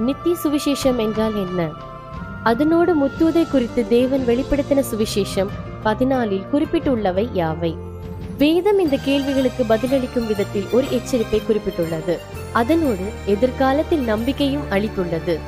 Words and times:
நித்திய 0.00 0.36
சுவிசேஷம் 0.44 0.96
என்றால் 0.96 1.34
என்ன? 1.34 1.68
அதனோடு 2.42 3.06
முத்துவதை 3.06 3.48
குறித்து 3.48 3.88
தேவன் 3.88 4.24
வெளிப்படுத்தின 4.26 4.84
சுவிசேஷம் 4.94 5.48
பதினாலில் 5.84 6.46
குறிப்பிட்டுள்ளவை 6.52 7.28
யாவை? 7.34 7.76
வேதம் 8.38 8.78
இந்த 8.78 8.96
கேள்விகளுக்கு 8.96 9.64
பதிலளிக்கும் 9.64 10.26
விதத்தில் 10.26 10.66
ஒரு 10.72 10.86
எச்சரிப்பை 10.86 11.42
குறிப்பிட்டுள்ளது. 11.48 12.18
அதனோடு 12.52 13.12
எதிர்காலத்தில் 13.26 14.00
நம்பிக்கையும் 14.00 14.70
அளித்துள்ளது. 14.70 15.38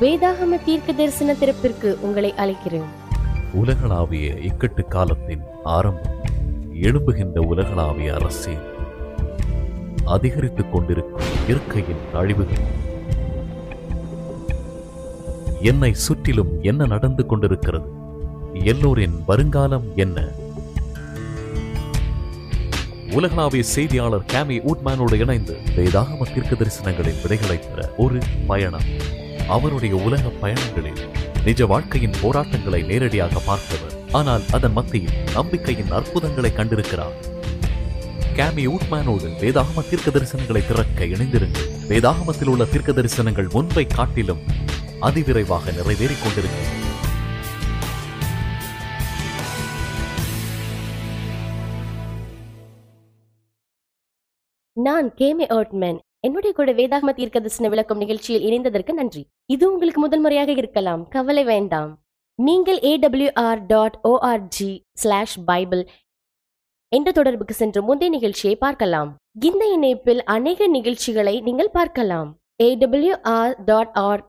வேதாகம 0.00 0.64
தீர்க்க 0.64 0.92
தரிசன 0.92 1.32
திறப்பிற்கு 1.32 1.96
உங்களை 2.00 2.34
அழைக்கிறேன். 2.36 2.86
உலகளாவிய 3.52 4.32
இக்கட்டு 4.32 4.88
காலத்தின் 4.88 5.40
ஆரம்பம் 5.64 6.16
எழும்புகின்ற 6.82 7.38
உலகளாவிய 7.38 8.14
அரசியல் 8.14 8.74
அதிகரித்துக் 10.04 10.72
கொண்டிருக்கும் 10.72 11.26
இயற்கையின் 11.46 12.14
அழிவுகள் 12.14 12.75
என்னை 15.68 15.94
சுற்றிலும் 15.94 16.50
என்ன 16.62 16.86
நடந்து 16.86 17.22
கொண்டிருக்கிறது? 17.26 17.88
எல்லோரின் 18.64 19.16
வருங்காலம் 19.26 19.86
என்ன? 19.96 20.18
உலகளாவிய 23.10 23.62
செய்தியாளர் 23.62 24.26
கேமி 24.32 24.56
ஊட்மேனோடு 24.70 25.16
இணைந்து 25.20 25.54
வேதாகம 25.76 26.26
தீர்க்க 26.34 26.56
தரிசனங்களின் 26.60 27.20
விடைகளை 27.22 27.58
பெற 27.58 27.94
ஒரு 27.96 28.18
பயணம். 28.46 28.86
அவருடைய 29.48 29.94
உலக 29.96 30.32
பயணங்களில் 30.42 31.02
நிஜ 31.44 31.66
வாழ்க்கையின் 31.66 32.18
போராட்டங்களை 32.22 32.82
நேரடியாக 32.82 33.38
பார்த்தவர். 33.38 33.96
ஆனால் 34.12 34.42
அதன் 34.52 34.72
மத்தியில் 34.72 35.18
நம்பிக்கையின் 35.32 35.90
அற்புதங்களை 35.90 36.52
கண்டிருக்கிறார். 36.56 37.16
கேமி 38.36 38.64
ஊட்மேனோடு 38.68 39.28
வேதாகம 39.42 39.88
தீர்க்க 39.90 40.10
தரிசனங்களை 40.10 40.62
திறக்க 40.66 41.04
இணைந்திருங்கள். 41.04 41.70
வேதாகமத்தில் 41.88 42.52
உள்ள 42.54 42.64
தீர்க்க 42.64 42.92
தரிசனங்கள் 42.92 43.52
முன்பை 43.52 43.86
காட்டிலும் 43.86 44.44
அதிவிரைவாக 45.04 45.72
நிறைவேறிக் 45.76 46.22
கொண்டிருக்கிறது 46.22 46.74
நான் 54.76 55.06
கேமே 55.18 55.46
ஓட்மேன் 55.58 55.98
என்னுடைய 56.20 56.52
கூட 56.54 56.72
வேதாகம 56.72 57.12
தீர்க்க 57.18 57.38
தரிசன 57.38 57.68
விளக்கும் 57.68 57.98
நிகழ்ச்சியில் 57.98 58.44
இணைந்ததற்கு 58.48 58.92
நன்றி. 58.92 59.22
இது 59.46 59.72
உங்களுக்கு 59.72 60.00
முதல் 60.00 60.20
முறையாக 60.20 60.50
இருக்கலாம். 60.50 61.08
கவலை 61.08 61.44
வேண்டாம். 61.44 61.90
நீங்கள் 62.34 62.78
AWR 62.78 63.60
dot 63.66 63.98
ORG 64.08 64.70
slash 65.02 65.36
Bible 65.44 65.82
என்ற 66.88 67.12
தொடர்புக்கு 67.12 67.54
சென்று 67.54 67.82
முந்தைய 67.82 68.12
நிகழ்ச்சியை 68.16 68.56
பார்க்கலாம். 68.56 69.16
இந்த 69.48 69.66
இணைப்பில் 69.76 70.24
அநேக 70.24 70.68
நிகழ்ச்சிகளை 70.68 71.40
நீங்கள் 71.40 71.70
பார்க்கலாம். 71.70 72.38
AWR 72.62 73.54
dot 73.64 73.94
R 74.08 74.22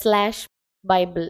slash 0.00 0.42
Bible 0.84 1.28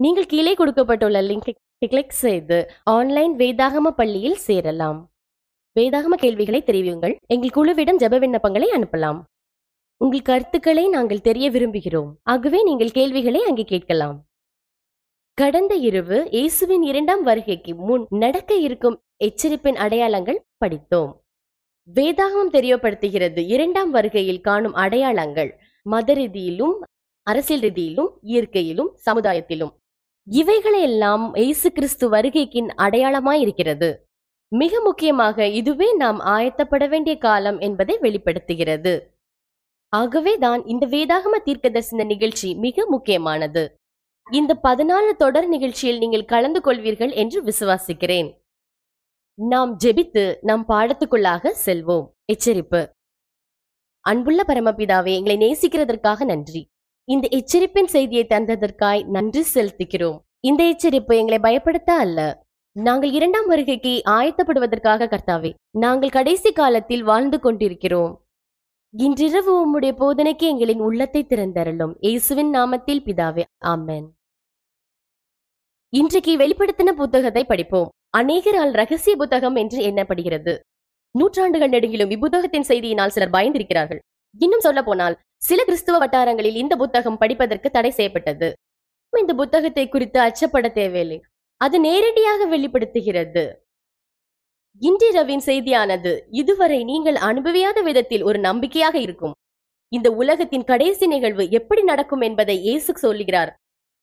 நீங்கள் 0.00 0.30
கீழே 0.32 0.52
கொடுக்கப்பட்டுள்ள 0.54 1.18
லிங்கை 1.28 1.52
கிளிக் 1.92 2.18
செய்து 2.24 2.58
ஆன்லைன் 2.94 3.34
வேதாகம 3.36 3.90
பள்ளியில் 3.90 4.38
சேரலாம். 4.46 4.98
வேதாகம 5.76 6.14
கேள்விகளை 6.14 6.60
தெரிவியுங்கள். 6.66 7.14
எங்கள் 7.34 7.54
குழுவிடம் 7.56 8.00
ஜப 8.02 8.18
விண்ணப்பங்களை 8.24 8.68
அனுப்பலாம். 8.76 9.20
உங்கள் 10.00 10.26
கருத்துக்களை 10.30 10.84
நாங்கள் 10.88 11.26
தெரிய 11.28 11.46
விரும்புகிறோம். 11.50 12.10
ஆகவே 12.32 12.60
நீங்கள் 12.62 12.96
கேள்விகளை 12.98 13.40
அங்கே 13.48 13.64
கேட்கலாம். 13.64 14.18
கடந்த 15.38 15.74
இரவு 15.88 16.18
இயேசுவின் 16.30 16.84
இரண்டாம் 16.90 17.22
வருகைக்கு 17.22 17.72
முன் 17.88 18.04
நடக்க 18.24 18.52
இருக்கும் 18.66 18.98
எச்சரிப்பின் 19.24 19.80
அடையாளங்கள் 19.84 20.44
படித்தோம். 20.58 21.12
வேதாகமம் 21.88 22.54
தெரியப்படுத்துகிறது. 22.56 23.40
இரண்டாம் 23.54 23.90
வருகையில் 23.90 24.44
காணும் 24.48 24.78
அடையாளங்கள் 24.84 25.50
மத 25.86 26.14
ரீதியிலும் 26.14 26.76
அரசியல் 27.30 27.64
ரீதியிலும் 27.66 28.10
இயற்கையிலும் 28.22 28.90
சமுதாயத்திலும். 29.06 29.72
இவைகளையெல்லாம் 30.26 31.24
இயேசு 31.34 31.68
கிறிஸ்து 31.72 32.06
வருகைக்கின் 32.10 32.68
அடையாளமாயிருக்கிறது 32.84 33.88
மிக 34.52 34.80
முக்கியமாக 34.80 35.46
இதுவே 35.60 35.88
நாம் 35.94 36.18
ஆயத்தப்பட 36.34 36.84
வேண்டிய 36.88 37.14
காலம் 37.18 37.58
என்பதை 37.58 37.94
வெளிப்படுத்துகிறது. 37.98 38.94
ஆகவேதான் 39.92 40.60
இந்த 40.64 40.84
வேதாகம 40.86 41.36
தீர்க்கதரிசன 41.44 42.04
நிகழ்ச்சி 42.04 42.48
மிக 42.54 42.86
முக்கியமானது. 42.86 43.62
இந்த 44.26 44.52
பதினாலு 44.62 45.10
தொடர் 45.16 45.48
நிகழ்ச்சியில் 45.48 45.98
நீங்கள் 45.98 46.30
கலந்து 46.32 46.60
கொள்வீர்கள் 46.60 47.12
என்று 47.14 47.38
விசுவாசிக்கிறேன். 47.42 48.28
நாம் 49.38 49.72
ஜெபித்து 49.84 50.24
நம் 50.42 50.64
பாடத்துக்குள்ளாக 50.68 51.52
செல்வோம். 51.66 52.06
எச்சரிப்பு. 52.32 52.80
அன்புள்ள 54.04 54.42
பரமபிதாவே 54.48 55.12
எங்களை 55.18 55.36
நேசிக்கிறதற்காக 55.44 56.24
நன்றி. 56.24 56.62
இந்த 57.08 57.26
எச்சரிப்பின் 57.36 57.90
செய்தியை 57.92 58.22
தந்ததற்காய் 58.32 59.02
நன்றி 59.14 59.42
செலுத்துகிறோம். 59.54 60.16
இந்த 60.48 60.62
எச்சரிப்பு 60.72 61.12
எங்களை 61.20 61.38
பயப்படுத்த 61.46 61.90
அல்ல. 62.04 62.18
நாங்கள் 62.76 63.12
இரண்டாம் 63.18 63.46
வருகைக்கு 63.46 63.92
ஆயத்தப்படுவதற்காக 64.16 65.08
கர்த்தாவே 65.12 65.50
நாங்கள் 65.84 66.14
கடைசி 66.16 66.50
காலத்தில் 66.58 67.04
வாழ்ந்து 67.10 67.38
கொண்டிருக்கிறோம். 67.40 68.12
இன்றிரவு 68.94 69.52
உம்முடைய 69.62 69.92
போதனைக்கு 70.02 70.44
எங்களின் 70.52 70.82
உள்ளத்தை 70.88 71.22
திறந்தரலும் 71.30 71.94
இயேசுவின் 72.06 72.52
நாமத்தில் 72.56 73.02
பிதாவே 73.06 73.44
ஆமென். 73.72 74.06
இன்றைக்கு 75.92 76.34
வெளிப்படுத்தின 76.42 76.92
புத்தகத்தை 77.00 77.44
படிப்போம். 77.44 77.88
அநேகரால் 78.18 78.72
ரகசிய 78.80 79.14
புத்தகம் 79.16 79.56
என்று 79.62 79.78
எண்ணப்படுகிறது. 79.90 80.54
நூற்றாண்டுகள் 81.14 81.72
நெடுங்கிலும் 81.74 82.12
இப்புத்தகத்தின் 82.16 82.68
செய்தியினால் 82.70 83.14
சிலர் 83.16 83.34
பயந்திருக்கிறார்கள். 83.36 84.00
இன்னும் 84.40 84.64
சொல்ல 84.66 84.80
போனால் 84.82 85.16
சில 85.42 85.64
கிறிஸ்துவ 85.64 85.98
வட்டாரங்களில் 85.98 86.56
இந்த 86.56 86.76
புத்தகம் 86.76 87.18
படிப்பதற்கு 87.18 87.70
தடை 87.70 87.90
செய்யப்பட்டது. 87.90 88.52
இந்த 89.16 89.34
புத்தகத்தை 89.34 89.88
குறித்து 89.88 90.20
அச்சப்பட 90.20 90.72
தேவையில்லை. 90.72 91.20
அது 91.56 91.80
நேரடியாக 91.80 92.46
வெளிப்படுத்துகிறது. 92.46 93.66
இன்றிரவின் 94.82 95.42
செய்தியானது 95.46 96.18
இதுவரை 96.30 96.84
நீங்கள் 96.84 97.14
அனுபவியாத 97.14 97.82
விதத்தில் 97.82 98.22
ஒரு 98.22 98.38
நம்பிக்கையாக 98.38 98.98
இருக்கும். 98.98 99.32
இந்த 99.88 100.10
உலகத்தின் 100.10 100.64
கடைசி 100.64 101.06
நிகழ்வு 101.06 101.50
எப்படி 101.50 101.82
நடக்கும் 101.82 102.20
என்பதை 102.20 102.62
இயேசு 102.62 102.98
சொல்லுகிறார். 102.98 103.56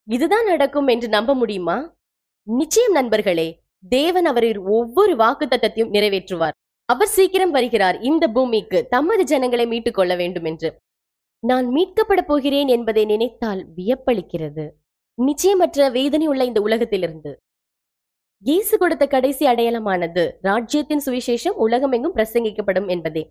இதுதான் 0.03 0.45
நடக்கும் 0.45 0.87
என்று 0.87 1.07
நம்ப 1.07 1.35
முடியுமா? 1.35 1.95
நிச்சயம் 2.43 2.91
நண்பர்களே 2.91 3.63
தேவன் 3.89 4.25
அவரின் 4.25 4.57
ஒவ்வொரு 4.57 5.15
வாக்கு 5.15 5.45
தத்தத்தையும் 5.45 5.93
நிறைவேற்றுவார். 5.93 6.51
அவர் 6.85 7.07
சீக்கிரம் 7.07 7.51
வருகிறார். 7.51 7.99
இந்த 7.99 8.27
பூமிக்கு 8.27 8.87
தமது 8.89 9.23
ஜனங்களை 9.23 9.67
மீட்டுக் 9.67 9.93
கொள்ள 9.93 10.15
வேண்டும் 10.15 10.43
என்று 10.43 10.69
நான் 11.49 11.65
மீட்கப்பட 11.65 12.21
போகிறேன் 12.21 12.67
என்பதை 12.67 13.05
நினைத்தால் 13.05 13.61
வியப்பளிக்கிறது. 13.77 14.65
நிச்சயமற்ற 15.17 15.91
வேதனை 15.91 16.27
உள்ள 16.27 16.43
இந்த 16.45 16.61
உலகத்திலிருந்து. 16.61 17.31
இயேசு 18.43 18.77
கொடுத்த 18.77 19.07
கடைசி 19.07 19.43
அடையாளமானது 19.45 20.23
ராஜ்யத்தின் 20.41 21.03
சுவிசேஷம் 21.05 21.59
உலகமெங்கும் 21.65 22.15
பிரசங்கிக்கப்படும் 22.15 22.87
என்பதே. 22.87 23.23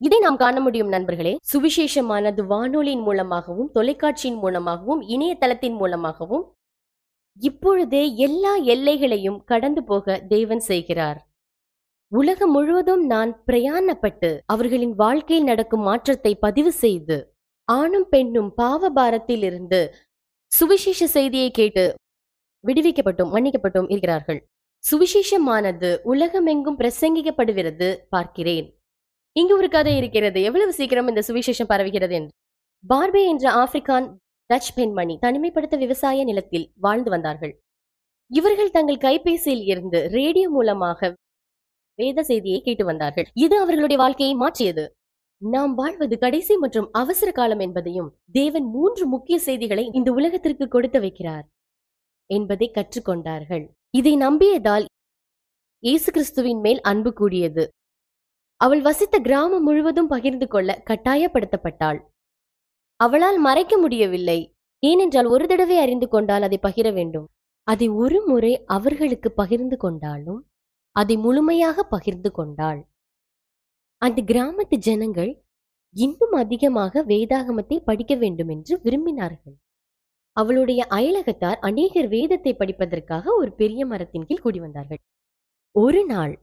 இதை 0.00 0.18
நாம் 0.18 0.36
காண 0.36 0.60
முடியும் 0.60 0.88
நண்பர்களே. 0.88 1.32
சுவிசேஷமானது 1.52 2.42
வானொலியின் 2.46 3.00
மூலமாகவும் 3.00 3.70
தொலைக்காட்சியின் 3.72 4.40
மூலமாகவும் 4.44 5.02
இணையதளத்தின் 5.14 5.76
மூலமாகவும் 5.76 6.44
இப்பொழுதே 7.40 8.02
எல்லா 8.16 8.54
எல்லைகளையும் 8.74 9.38
கடந்து 9.44 9.84
போக 9.84 10.16
தேவன் 10.28 10.64
செய்கிறார். 10.70 11.20
உலகம் 12.12 12.52
முழுவதும் 12.52 13.04
நான் 13.06 13.30
பிரயாணப்பட்டு 13.46 14.30
அவர்களின் 14.46 14.94
வாழ்க்கையில் 14.94 15.44
நடக்கும் 15.44 15.80
மாற்றத்தை 15.80 16.32
பதிவு 16.34 16.72
செய்து 16.72 17.16
ஆணும் 17.68 18.08
பெண்ணும் 18.08 18.50
பாவபாரத்தில் 18.56 19.42
இருந்து 19.42 19.94
சுவிசேஷ 20.52 21.06
செய்தியை 21.06 21.50
கேட்டு 21.50 21.94
விடுவிக்கப்பட்டும் 22.64 23.32
மன்னிக்கப்பட்டும் 23.34 23.88
இருக்கிறார்கள். 23.88 24.40
சுவிசேஷமானது 24.84 25.98
உலகமெங்கும் 26.02 26.78
பிரசங்கிக்கப்படுகிறது 26.78 27.88
பார்க்கிறேன். 28.08 28.66
இங்கு 29.32 29.56
ஒரு 29.56 29.68
கதை 29.68 29.96
இருக்கிறது. 29.96 30.42
எவ்வளவு 30.42 30.72
சீக்கிரம் 30.72 31.08
இந்த 31.08 31.22
சுவிசேஷம் 31.28 31.70
பரவுகிறது 31.72 32.10
என்று. 32.10 32.32
பார்பே 32.90 33.22
என்ற 33.28 33.44
ஆப்பிரிக்கான் 33.52 34.06
டச் 34.50 34.72
பெண்மணி 34.74 35.18
தனிமைப்படுத்த 35.22 35.76
விவசாய 35.78 36.24
நிலத்தில் 36.24 36.72
வாழ்ந்து 36.74 37.10
வந்தார்கள். 37.10 37.54
இவர்கள் 38.30 38.70
தங்கள் 38.70 38.96
கைபேசியில் 38.96 39.64
இருந்து 39.66 40.08
ரேடியோ 40.08 40.48
மூலமாக 40.50 41.12
வேத 41.98 42.22
செய்தியை 42.22 42.60
கேட்டு 42.60 42.84
வந்தார்கள். 42.84 43.26
இது 43.34 43.60
அவர்களுடைய 43.60 43.98
வாழ்க்கையை 44.02 44.34
மாற்றியது. 44.34 44.84
நாம் 45.52 45.72
வாழ்வது 45.74 46.18
கடைசி 46.18 46.56
மற்றும் 46.56 46.86
அவசர 46.92 47.30
காலம் 47.30 47.58
என்பதையும் 47.58 48.10
தேவன் 48.32 48.64
மூன்று 48.64 49.06
முக்கிய 49.06 49.38
செய்திகளை 49.38 49.90
இந்த 49.92 50.12
உலகத்திற்கு 50.12 50.68
கொடுத்து 50.68 50.98
வைக்கிறார் 51.00 51.42
என்பதை 52.30 52.70
கற்றுக்கொண்டார்கள். 52.74 53.64
இதை 53.90 54.16
நம்பியதால் 54.16 54.84
இயேசு 55.78 56.12
கிறிஸ்துவின் 56.12 56.60
மேல் 56.60 56.80
அன்பு 56.80 57.12
கூடியது. 57.12 57.64
அவள் 58.60 58.82
வசித்த 58.82 59.18
கிராமம் 59.18 59.62
முழுவதும் 59.62 60.06
பகிர்ந்து 60.06 60.48
கொள்ள 60.48 60.82
கட்டாயப்படுத்தப்பட்டாள். 60.90 62.00
அவளால் 63.00 63.38
மறைக்க 63.38 63.78
முடியவில்லை. 63.78 64.38
ஏனென்றால் 64.82 65.26
ஒரு 65.26 65.46
தடவை 65.46 65.76
அறிந்து 65.78 66.08
கொண்டால் 66.08 66.42
அதை 66.42 66.58
பகிர 66.62 66.88
வேண்டும். 66.92 67.28
அதை 67.62 67.88
ஒரு 67.88 68.18
முறை 68.26 68.64
அவர்களுக்கு 68.64 69.32
பகிர்ந்து 69.32 69.76
கொண்டாலும் 69.76 70.40
அதை 70.96 71.16
முழுமையாக 71.16 71.82
பகிர்ந்து 71.82 72.30
கொண்டாள். 72.30 72.80
அந்த 74.04 74.20
கிராமத்து 74.22 74.76
ஜனங்கள் 74.78 75.30
இன்னும் 75.96 76.34
அதிகமாக 76.34 77.02
வேதாகமத்தை 77.02 77.76
படிக்க 77.84 78.14
வேண்டும் 78.14 78.48
என்று 78.48 78.74
விரும்பினார்கள். 78.76 79.54
அவளுடைய 80.36 80.80
அயலகத்தார் 80.90 81.58
அநேகர் 81.60 82.08
வேதத்தை 82.08 82.52
படிப்பதற்காக 82.54 83.34
ஒரு 83.34 83.50
பெரிய 83.52 83.86
மரத்தின் 83.86 84.26
கீழ் 84.26 84.42
கூடி 84.42 84.60
வந்தார்கள். 84.60 85.00
ஒரு 85.74 86.00
நாள் 86.04 86.34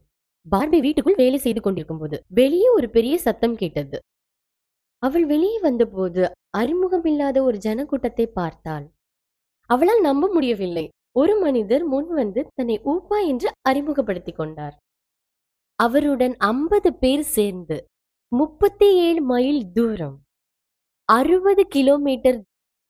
பார்பி 0.46 0.78
வீட்டுக்குள் 0.80 1.20
வேலை 1.22 1.38
செய்து 1.38 1.60
கொண்டிருக்கும் 1.60 1.98
போது 1.98 2.16
வெளியே 2.28 2.68
ஒரு 2.68 2.88
பெரிய 2.90 3.16
சத்தம் 3.18 3.56
கேட்டது. 3.56 3.98
அவள் 5.02 5.26
வெளியே 5.26 5.58
வந்தபோது 5.58 6.22
அறிமுகமில்லாத 6.58 7.38
ஒரு 7.42 7.58
ஜனக்கூட்டத்தை 7.58 8.26
பார்த்தாள். 8.40 8.86
அவளால் 9.70 10.00
நம்ப 10.00 10.30
முடியவில்லை. 10.32 10.86
ஒரு 11.12 11.34
மனிதர் 11.38 11.84
முன் 11.84 12.10
வந்து 12.14 12.40
தன்னை 12.54 12.76
ஊப்பா 12.84 13.18
என்று 13.26 13.48
அறிமுகப்படுத்திக் 13.62 14.36
கொண்டார். 14.36 14.74
அவருடன் 15.82 16.34
ஐம்பது 16.46 16.90
பேர் 16.94 17.24
சேர்ந்து 17.28 17.76
முப்பத்தி 18.32 18.88
ஏழு 18.98 19.20
மைல் 19.22 19.60
தூரம் 19.72 20.16
அறுபது 21.08 21.62
கிலோமீட்டர் 21.66 22.38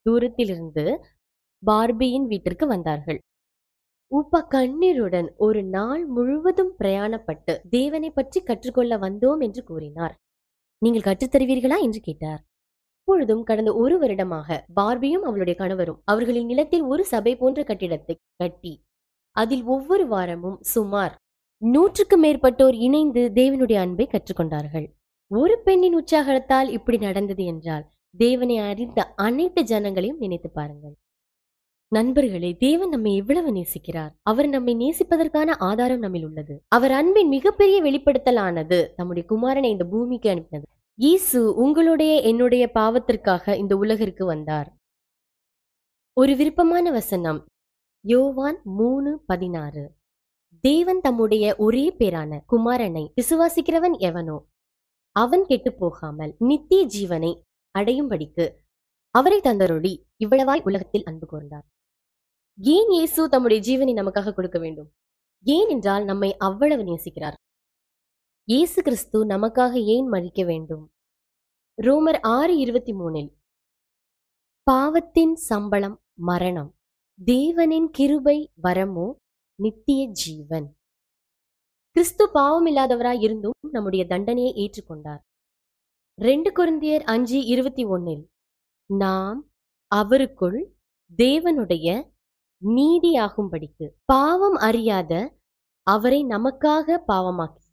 தூரத்திலிருந்து 0.07 0.85
பார்பியின் 1.63 2.27
வீட்டிற்கு 2.27 2.67
வந்தார்கள். 2.67 3.21
உப்ப 4.13 4.43
கண்ணீருடன் 4.49 5.29
ஒரு 5.37 5.63
நாள் 5.65 6.03
முழுவதும் 6.07 6.73
பிரயாணப்பட்டு 6.79 7.55
தேவனை 7.71 8.11
பற்றி 8.11 8.41
கற்றுக்கொள்ள 8.43 8.99
வந்தோம் 8.99 9.41
என்று 9.41 9.63
கூறினார். 9.65 10.15
நீங்கள் 10.83 11.03
கற்றுத் 11.03 11.35
தருவீர்களா 11.37 11.79
என்று 11.81 12.01
கேட்டார். 12.01 12.43
இப்பொழுதும் 12.99 13.43
கடந்த 13.43 13.71
ஒரு 13.75 13.99
வருடமாக 13.99 14.59
பார்பியும் 14.75 15.25
அவளுடைய 15.25 15.57
கணவரும் 15.59 16.03
அவர்களின் 16.05 16.47
நிலத்தில் 16.47 16.83
ஒரு 16.83 17.05
சபை 17.05 17.37
போன்ற 17.37 17.63
கட்டிடத்தை 17.63 18.15
கட்டி 18.37 18.75
அதில் 19.37 19.65
ஒவ்வொரு 19.65 20.05
வாரமும் 20.07 20.59
சுமார் 20.75 21.15
நூற்றுக்கு 21.63 22.17
மேற்பட்டோர் 22.23 22.75
இணைந்து 22.75 23.31
தேவனுடைய 23.35 23.75
அன்பை 23.75 24.09
கற்றுக்கொண்டார்கள். 24.11 24.87
ஒரு 25.31 25.59
பெண்ணின் 25.59 25.95
உற்சாகத்தால் 25.95 26.69
இப்படி 26.69 26.99
நடந்தது 26.99 27.45
என்றால் 27.45 27.89
தேவனை 28.17 28.59
அறிந்த 28.59 29.03
அனைத்து 29.03 29.63
ஜனங்களையும் 29.63 30.17
நினைத்து 30.19 30.51
பாருங்கள். 30.51 30.95
நண்பர்களே 31.89 32.57
தேவன் 32.59 32.89
நம்மை 32.89 33.17
எவ்வளவு 33.17 33.53
நேசிக்கிறார். 33.53 34.11
அவர் 34.23 34.49
நம்மை 34.49 34.77
நேசிப்பதற்கான 34.77 35.51
ஆதாரம் 35.59 35.99
நம்மில் 35.99 36.25
உள்ளது. 36.25 36.63
அவர் 36.69 36.91
அன்பின் 36.91 37.29
மிகப்பெரிய 37.29 37.83
வெளிப்படுத்தலானது 37.83 38.95
தம்முடைய 38.97 39.29
குமாரனை 39.29 39.65
இந்த 39.65 39.85
பூமிக்கு 39.85 40.31
அனுப்பினது. 40.31 40.69
இயேசு 40.95 41.55
உங்களுடைய 41.55 42.21
என்னுடைய 42.21 42.71
பாவத்திற்காக 42.75 43.57
இந்த 43.57 43.77
உலகிற்கு 43.77 44.25
வந்தார். 44.25 44.75
ஒரு 46.13 46.37
விருப்பமான 46.37 46.91
வசனம். 46.91 47.45
யோவான் 48.01 48.61
மூணு 48.65 49.23
பதினாறு. 49.27 50.01
தேவன் 50.65 51.01
தம்முடைய 51.01 51.55
ஒரே 51.57 51.97
பேரான 51.99 52.41
குமாரனை 52.53 53.13
விசுவாசிக்கிறவன் 53.15 53.99
எவனோ 53.99 54.47
அவன் 55.13 55.47
கெட்டுப் 55.47 55.79
போகாமல் 55.79 56.37
நித்திய 56.39 56.87
ஜீவனை 56.87 57.43
அடையும்படிக்கு 57.79 58.61
அவரை 59.11 59.41
தந்தருளி 59.41 59.93
இவ்வளவாய் 60.19 60.63
உலகத்தில் 60.63 61.05
அன்பு 61.05 61.27
கூர்ந்தார். 61.33 61.65
ஏன் 62.55 62.91
இயேசு 62.91 63.29
தம்முடைய 63.29 63.63
ஜீவனை 63.63 63.93
நமக்காக 63.93 64.33
கொடுக்க 64.33 64.59
வேண்டும்? 64.59 64.95
ஏன் 65.41 65.69
என்றால் 65.69 66.05
நம்மை 66.05 66.37
அவ்வளவு 66.37 66.83
நேசிக்கிறார். 66.83 67.35
இயேசு 68.45 68.83
கிறிஸ்து 68.83 69.27
நமக்காக 69.27 69.73
ஏன் 69.73 70.09
மறிக்க 70.13 70.45
வேண்டும்? 70.45 70.93
ரோமர் 71.79 72.21
ஆறு 72.21 72.57
இருபத்தி 72.57 72.93
மூணில் 72.93 73.31
பாவத்தின் 74.63 75.35
சம்பளம் 75.35 76.03
மரணம் 76.15 76.71
தேவனின் 77.25 77.91
கிருபை 77.91 78.53
வரமோ? 78.63 79.21
நித்திய 79.59 80.07
ஜீவன் 80.11 80.75
கிறிஸ்து 81.97 82.31
பாவம் 82.33 82.67
இல்லாதவராய் 82.67 83.21
இருந்தும் 83.21 83.57
நம்முடைய 83.71 84.07
தண்டனையை 84.07 84.53
ஏற்றுக்கொண்டார். 84.55 85.21
ரெண்டு 86.19 86.51
குருந்தியர் 86.51 87.03
அஞ்சு 87.03 87.45
இருபத்தி 87.45 87.85
ஒன்னில் 87.85 88.31
நாம் 88.87 89.51
அவருக்குள் 89.89 90.75
தேவனுடைய 91.19 91.89
நீதியாகும்படிக்கு 92.63 93.87
பாவம் 94.05 94.55
அறியாத 94.55 95.13
அவரை 95.83 96.25
நமக்காக 96.25 96.99
பாவமாக்கி 97.09 97.69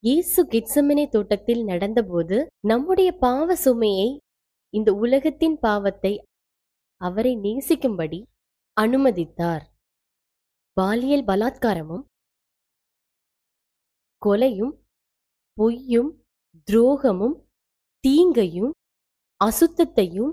இயேசு 0.00 0.46
கிட்சமினை 0.48 1.08
தோட்டத்தில் 1.08 1.64
நடந்தபோது 1.64 2.46
நம்முடைய 2.60 3.12
பாவ 3.12 3.56
சுமையை 3.56 4.20
இந்த 4.70 4.94
உலகத்தின் 4.94 5.58
பாவத்தை 5.58 6.26
அவரை 7.00 7.36
நேசிக்கும்படி 7.36 8.22
அனுமதித்தார். 8.76 9.71
பாலியல் 10.76 11.26
பலாத்காரமும் 11.26 12.04
கொலையும் 14.22 14.74
பொய்யும் 15.56 16.10
துரோகமும் 16.68 17.36
தீங்கையும் 18.04 18.72
அசுத்தத்தையும் 19.40 20.32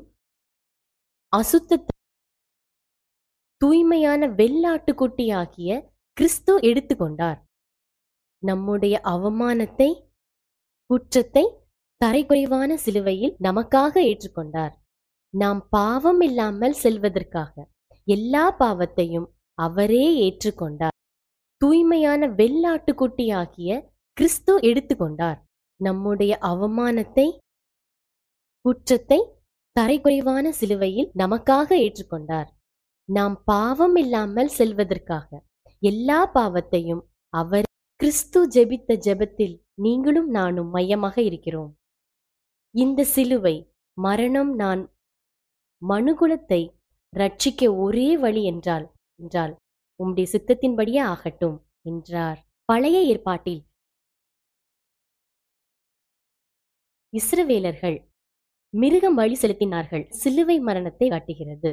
அசுத்த 1.33 1.81
தூய்மையான 3.61 4.21
வெள்ளாட்டுக்குட்டியாகிய 4.31 5.71
கிறிஸ்து 6.17 6.53
எடுத்துக்கொண்டார் 6.61 7.39
நம்முடைய 8.43 8.95
அவமானத்தை 9.05 9.89
குற்றத்தை 10.89 11.45
தரைக்குறைவான 12.01 12.73
சிலுவையில் 12.75 13.35
நமக்காக 13.39 13.93
ஏற்றுக்கொண்டார் 14.03 14.73
நாம் 15.33 15.59
பாவம் 15.69 16.21
இல்லாமல் 16.21 16.79
செல்வதற்காக 16.83 17.65
எல்லா 18.07 18.45
பாவத்தையும் 18.59 19.27
அவரே 19.59 20.05
ஏற்றுக்கொண்டார். 20.25 20.95
தூய்மையான 21.61 22.21
வெள்ளாட்டுக்குட்டியாகிய 22.39 23.69
கிறிஸ்து 24.17 24.53
எடுத்துக்கொண்டார். 24.61 25.39
நம்முடைய 25.79 26.31
அவமானத்தை 26.41 27.27
குற்றத்தை 28.65 29.19
தரைக்குறைவான 29.75 30.45
சிலுவையில் 30.49 31.09
நமக்காக 31.15 31.69
ஏற்றுக்கொண்டார். 31.85 32.49
நாம் 33.09 33.35
பாவம் 33.43 33.95
இல்லாமல் 33.95 34.51
செல்வதற்காக 34.57 35.29
எல்லா 35.81 36.19
பாவத்தையும் 36.33 37.03
அவர் 37.33 37.67
கிறிஸ்து 37.99 38.39
ஜெபித்த 38.47 38.95
ஜெபத்தில் 39.05 39.55
நீங்களும் 39.75 40.29
நானும் 40.29 40.69
மையமாக 40.69 41.15
இருக்கிறோம். 41.21 41.71
இந்த 42.75 43.03
சிலுவை 43.13 43.55
மரணம் 43.97 44.51
நான் 44.55 44.81
மனுகுலத்தை 45.81 46.61
ரட்சிக்க 47.13 47.71
ஒரே 47.75 48.09
வழி 48.17 48.41
என்றால் 48.43 48.85
என்றால் 49.19 49.53
உம்முடைய 49.99 50.27
சித்தத்தின்படியே 50.33 51.01
ஆகட்டும் 51.13 51.57
என்றார். 51.81 52.39
பழைய 52.65 52.97
ஏற்பாட்டில் 53.11 53.61
இஸ்ரவேலர்கள் 57.13 57.97
மிருகம் 58.73 59.15
வழி 59.15 59.35
செலுத்தினார்கள். 59.41 60.03
சிலுவை 60.11 60.57
மரணத்தை 60.59 61.07
காட்டுகிறது. 61.09 61.71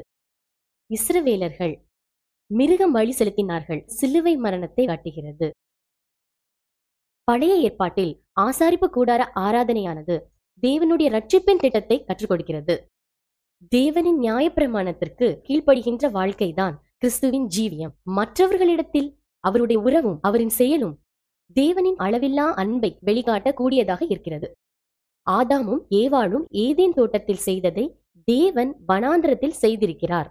இஸ்ரவேலர்கள் 0.91 1.75
மிருகம் 2.51 2.93
வழி 2.93 3.13
செலுத்தினார்கள். 3.19 3.83
சிலுவை 3.99 4.35
மரணத்தை 4.37 4.85
காட்டுகிறது. 4.87 5.49
பழைய 7.29 7.55
ஏற்பாட்டில் 7.57 8.13
ஆசாரிப்பு 8.41 8.89
கூடார 8.97 9.23
ஆராதனையானது 9.35 10.17
தேவனுடைய 10.63 11.09
ரட்சிப்பின் 11.17 11.63
திட்டத்தை 11.65 11.97
கற்றுக் 12.05 12.31
கொடுக்கிறது. 12.31 12.75
தேவனின் 13.75 14.21
நியாயப்பிரமாணத்திற்கு 14.25 15.27
கீழ்ப்படுகின்ற 15.47 16.11
வாழ்க்கைதான் 16.11 16.77
கிறிஸ்துவின் 16.99 17.49
ஜீவியம். 17.57 17.93
மற்றவர்களிடத்தில் 18.03 19.21
அவருடைய 19.41 19.83
உறவும் 19.83 20.19
அவரின் 20.23 20.49
செயலும் 20.49 21.03
தேவனின் 21.55 21.99
அளவில்லா 21.99 22.55
அன்பை 22.55 22.99
வெளிக்காட்ட 23.05 23.53
கூடியதாக 23.53 24.05
இருக்கிறது. 24.05 24.53
ஆதாமும் 25.31 25.83
ஏவாளும் 25.91 26.45
ஏதேன் 26.51 26.93
தோட்டத்தில் 26.93 27.37
செய்ததை 27.37 28.03
தேவன் 28.25 28.77
வனாந்திரத்தில் 28.89 29.59
செய்திருக்கிறார். 29.63 30.31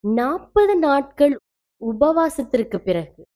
நாற்பது 0.00 0.78
நாட்கள் 0.78 1.36
உபவாசத்திற்கு 1.82 2.78
பிறகு 2.78 3.26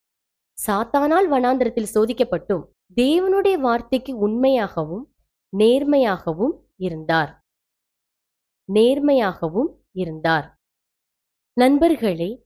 சாத்தானால் 0.66 1.28
வனாந்திரத்தில் 1.30 1.92
சோதிக்கப்பட்டும் 1.94 2.64
தேவனுடைய 2.94 3.54
வார்த்தைக்கு 3.54 4.28
உண்மையாகவும் 4.28 5.04
நேர்மையாகவும் 5.56 6.54
இருந்தார். 6.76 7.44
நேர்மையாகவும் 8.72 9.70
இருந்தார். 9.92 10.53
நண்பர்களே 11.56 12.44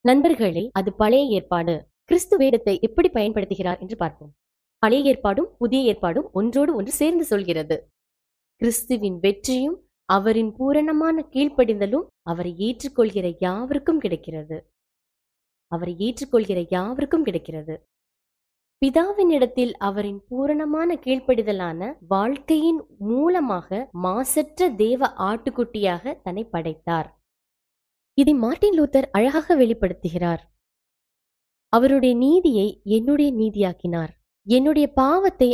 நண்பர்களே 0.00 0.70
அது 0.72 0.92
பழைய 0.92 1.24
ஏற்பாடு. 1.24 1.88
கிறிஸ்து 2.04 2.36
வேதத்தை 2.36 2.78
எப்படி 2.80 3.08
பயன்படுத்துகிறார் 3.08 3.80
என்று 3.80 3.96
பார்ப்போம். 3.96 4.30
பழைய 4.78 5.10
ஏற்பாடும் 5.10 5.48
புதிய 5.58 5.82
ஏற்பாடும் 5.82 6.30
ஒன்றோடு 6.32 6.74
ஒன்று 6.74 6.92
சேர்ந்து 6.92 7.24
சொல்கிறது. 7.24 7.90
கிறிஸ்துவின் 8.56 9.18
வெற்றியும் 9.18 9.76
அவரின் 10.04 10.52
பூரணமான 10.56 11.26
கீழ்ப்படிதலும் 11.30 12.06
அவரை 12.22 12.54
ஏற்றுக்கொள்கிற 12.58 13.36
யாவருக்கும் 13.40 13.98
கிடைக்கிறது. 13.98 14.70
அவரை 15.66 15.96
ஏற்றுக்கொள்கிற 15.98 16.66
யாவருக்கும் 16.70 17.22
கிடைக்கிறது. 17.22 17.86
பிதாவின் 18.82 19.28
இடத்தில் 19.28 19.76
அவரின் 19.76 20.20
பூரணமான 20.28 20.94
கீழ்ப்படிதலான 20.94 21.94
வாழ்க்கையின் 22.08 22.82
மூலமாக 22.98 23.88
மாசற்ற 23.92 24.68
தேவ 24.68 25.14
ஆட்டுக்குட்டியாக 25.18 26.20
தன்னை 26.22 26.44
படைத்தார். 26.44 27.19
இதை 28.18 28.34
மார்ட்டின் 28.34 28.76
லூத்தர் 28.80 29.08
அழகாக 29.10 29.56
வெளிப்படுத்துகிறார். 29.56 30.42
அவருடைய 31.72 32.16
நீதியை 32.16 32.80
என்னுடைய 32.84 33.32
நீதியாக்கினார். 33.32 34.12
என்னுடைய 34.46 34.92
பாவத்தை 34.92 35.48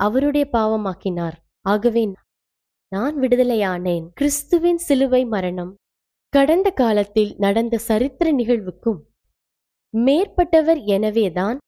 அவருடைய 0.00 0.48
பாவமாக்கினார். 0.52 1.36
ஆகவே 1.60 2.12
நான் 2.92 3.16
விடுதலையானேன். 3.18 4.06
கிறிஸ்துவின் 4.14 4.76
சிலுவை 4.76 5.24
மரணம். 5.24 5.74
கடந்த 6.32 6.70
காலத்தில் 6.70 7.34
நடந்த 7.38 7.78
சரித்திர 7.78 8.32
நிகழ்வுக்கும் 8.32 9.00
மேற்பட்டவர் 9.94 10.80
எனவேதான் 10.86 11.58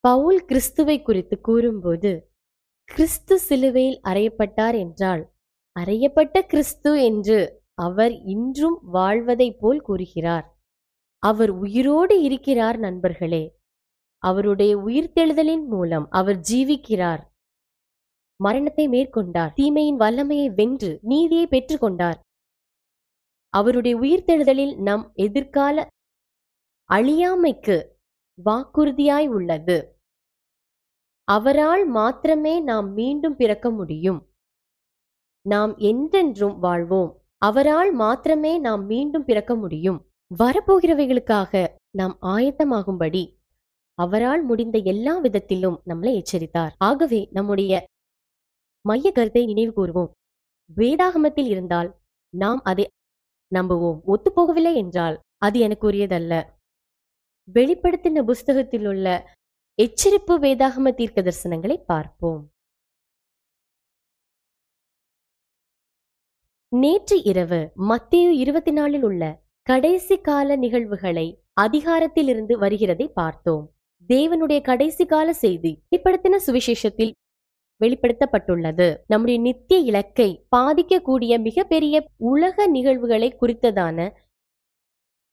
பவுல் 0.00 0.40
கிறிஸ்துவை 0.44 1.02
குறித்து 1.02 1.40
கூறும்போது 1.40 2.12
கிறிஸ்து 2.84 3.38
சிலுவையில் 3.38 4.00
அறையப்பட்டார் 4.04 4.76
என்றால் 4.78 5.22
அறையப்பட்ட 5.80 6.40
கிறிஸ்து 6.40 7.04
என்று 7.04 7.62
அவர் 7.74 8.12
இன்றும் 8.12 8.78
வாழ்வதைப் 8.82 9.56
போல் 9.60 9.80
கூறுகிறார். 9.80 10.58
அவர் 11.18 11.50
உயிரோடு 11.50 12.22
இருக்கிறார் 12.22 12.78
நண்பர்களே. 12.78 13.60
அவருடைய 14.18 14.78
உயிர்த்தெழுதலின் 14.78 15.66
மூலம் 15.66 16.10
அவர் 16.10 16.36
ஜீவிக்கிறார். 16.36 17.22
மரணத்தை 18.36 18.88
மேற்கொண்டார். 18.88 19.52
தீமையின் 19.54 19.96
வல்லமையை 19.96 20.54
வென்று 20.54 20.98
நீதியை 21.02 21.46
பெற்றுக்கொண்டார் 21.46 22.20
அவருடைய 23.48 23.96
உயிர்த்தெழுதலில் 23.98 24.82
நம் 24.82 25.10
எதிர்கால 25.14 25.86
அழியாமைக்கு 26.90 27.86
வாக்குறுதியாய் 28.44 29.28
உள்ளது. 29.28 30.00
அவரால் 31.24 31.86
மாத்திரமே 31.86 32.60
நாம் 32.60 32.92
மீண்டும் 32.92 33.36
பிறக்க 33.36 33.70
முடியும். 33.70 34.31
நாம் 35.42 35.76
என்றென்றும் 35.76 36.58
வாழ்வோம். 36.58 37.20
அவரால் 37.38 37.92
மாத்திரமே 37.92 38.58
நாம் 38.58 38.86
மீண்டும் 38.86 39.24
பிறக்க 39.24 39.54
முடியும். 39.54 40.06
வரப்போகிறவைகளுக்காக 40.38 41.66
நாம் 41.90 42.18
ஆயத்தமாகும்படி 42.22 43.40
அவரால் 43.94 44.42
முடிந்த 44.42 44.78
எல்லா 44.78 45.18
விதத்திலும் 45.18 45.80
நம்மளை 45.86 46.12
எச்சரித்தார். 46.14 46.72
ஆகவே 46.78 47.28
நம்முடைய 47.30 47.86
மைய 48.80 49.12
கருத்தை 49.12 49.46
நினைவு 49.46 49.72
கூறுவோம் 49.76 50.10
வேதாகமத்தில் 50.76 51.46
இருந்தால் 51.46 51.98
நாம் 52.28 52.60
அதை 52.62 52.86
நம்புவோம். 53.54 53.98
ஒத்துப்போகவில்லை 54.06 54.74
என்றால் 54.74 55.20
அது 55.38 55.58
எனக்குரியதல்ல. 55.68 56.34
வெளிப்படுத்தின 57.54 58.22
புஸ்தகத்தில் 58.22 58.86
உள்ள 58.86 59.34
எச்சரிப்பு 59.82 60.34
வேதாகம 60.44 60.94
தீர்க்க 60.94 61.22
தரிசனங்களை 61.22 61.76
பார்ப்போம். 61.76 62.51
நேற்று 66.72 67.22
இரவு 67.22 67.70
மத்திய 67.74 68.30
இருபத்தி 68.32 68.72
நாலில் 68.72 69.02
உள்ள 69.02 69.42
கடைசி 69.62 70.20
கால 70.20 70.56
நிகழ்வுகளை 70.56 71.44
அதிகாரத்திலிருந்து 71.60 72.54
வருகிறதை 72.60 73.06
பார்த்தோம். 73.08 73.74
தேவனுடைய 74.08 74.62
கடைசி 74.62 75.06
கால 75.06 75.32
செய்தி 75.32 75.82
இப்படத்தின 75.96 76.38
சுவிசேஷத்தில் 76.46 77.12
வெளிப்படுத்தப்பட்டுள்ளது. 77.80 78.96
நம்முடைய 79.06 79.40
நித்திய 79.40 79.80
இலக்கை 79.80 80.46
பாதிக்கக்கூடிய 80.56 81.40
மிகப்பெரிய 81.42 82.04
உலக 82.16 82.66
நிகழ்வுகளை 82.66 83.36
குறித்ததான 83.40 84.10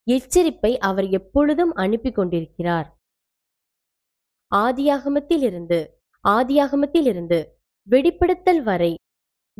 எச்சரிப்பை 0.07 0.77
அவர் 0.77 1.09
எப்பொழுதும் 1.09 1.73
அனுப்பி 1.73 2.11
கொண்டிருக்கிறார். 2.11 2.97
ஆதியாகமத்திலிருந்து 4.55 5.87
ஆதியாகமத்திலிருந்து 6.27 7.45
வெளிப்படுத்தல் 7.87 8.63
வரை 8.63 8.97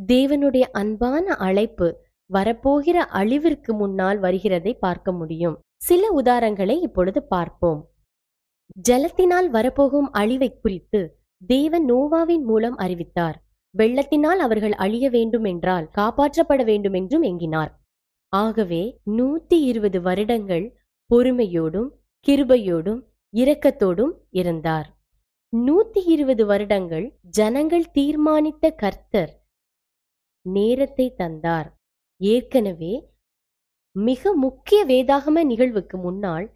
தேவனுடைய 0.08 0.62
அன்பான 0.62 1.36
அழைப்பு 1.36 2.08
வரப்போகிற 2.34 3.06
அழிவிற்கு 3.14 3.74
முன்னால் 3.74 4.20
வருகிறதை 4.20 4.74
பார்க்க 4.80 5.12
முடியும். 5.12 5.60
சில 5.76 6.22
உதாரணங்களை 6.22 6.82
இப்பொழுது 6.82 7.24
பார்ப்போம். 7.24 7.92
ஜலத்தினால் 8.90 9.50
வரப்போகும் 9.50 10.12
அழிவை 10.12 10.60
குறித்து 10.60 11.20
தேவன் 11.38 11.94
நோவாவின் 11.94 12.42
மூலம் 12.42 12.76
அறிவித்தார். 12.76 13.44
வெள்ளத்தினால் 13.78 14.40
அவர்கள் 14.40 14.72
அழிய 14.72 15.10
வேண்டும் 15.10 15.44
என்றால் 15.44 15.90
காப்பாற்றப்பட 15.98 16.64
வேண்டும் 16.64 16.94
என்றும் 16.94 17.24
எங்கினார். 17.24 17.72
ஆகவே 18.30 19.02
நூத்தி 19.06 19.58
இருபது 19.64 20.02
வருடங்கள் 20.02 20.78
பொறுமையோடும் 21.14 21.90
கிருபையோடும் 22.28 23.02
இரக்கத்தோடும் 23.34 24.12
இருந்தார். 24.30 24.98
நூத்தி 25.58 26.02
இருபது 26.06 26.46
வருடங்கள் 26.46 27.20
ஜனங்கள் 27.22 27.86
தீர்மானித்த 27.94 28.72
கர்த்தர் 28.76 29.39
நேரத்தை 30.58 31.08
தந்தார். 31.16 31.70
ஏற்கனவே 32.22 32.94
மிக 33.96 34.32
முக்கிய 34.36 34.80
வேதாகம 34.86 35.44
நிகழ்வுக்கு 35.44 35.98
முன்னால் 35.98 36.48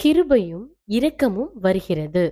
கிருபையும் 0.00 0.66
இரக்கமும் 0.88 1.52
வருகிறது. 1.60 2.24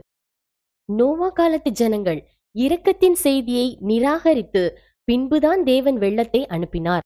நோவா 0.89 1.29
காலத்து 1.31 1.71
ஜனங்கள் 1.71 2.21
இரக்கத்தின் 2.55 3.19
செய்தியை 3.27 3.67
நிராகரித்து 3.81 4.63
பின்புதான் 5.09 5.63
தேவன் 5.63 5.99
வெள்ளத்தை 5.99 6.41
அனுப்பினார். 6.47 7.05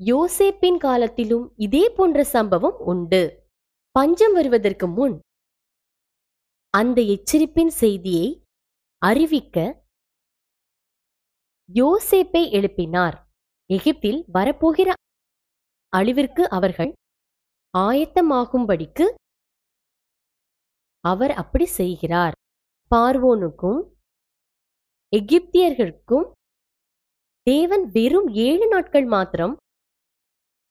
யோசேப்பின் 0.00 0.78
காலத்திலும் 0.78 1.46
இதே 1.56 1.84
போன்ற 1.88 2.24
சம்பவம் 2.34 2.78
உண்டு. 2.92 3.22
பஞ்சம் 3.96 4.32
வருவதற்கு 4.32 4.86
முன் 4.88 5.16
அந்த 6.74 6.98
எச்சரிப்பின் 7.14 7.72
செய்தியை 7.82 8.28
அறிவிக்க 9.02 9.56
யோசேப்பை 11.68 12.42
எழுப்பினார். 12.58 13.16
எகிப்தில் 13.70 14.20
வரப்போகிற 14.32 14.92
அழிவிற்கு 15.92 16.42
அவர்கள் 16.56 16.92
ஆயத்தமாகும்படிக்கு 17.74 19.06
அவர் 21.04 21.30
அப்படி 21.30 21.66
செய்கிறார். 21.66 22.34
பார்வோனுக்கும் 22.90 23.80
எகிப்தியர்களுக்கும் 25.12 26.26
தேவன் 27.42 27.84
வெறும் 27.90 28.28
ஏழு 28.46 28.66
நாட்கள் 28.68 29.04
மாத்திரம் 29.04 29.54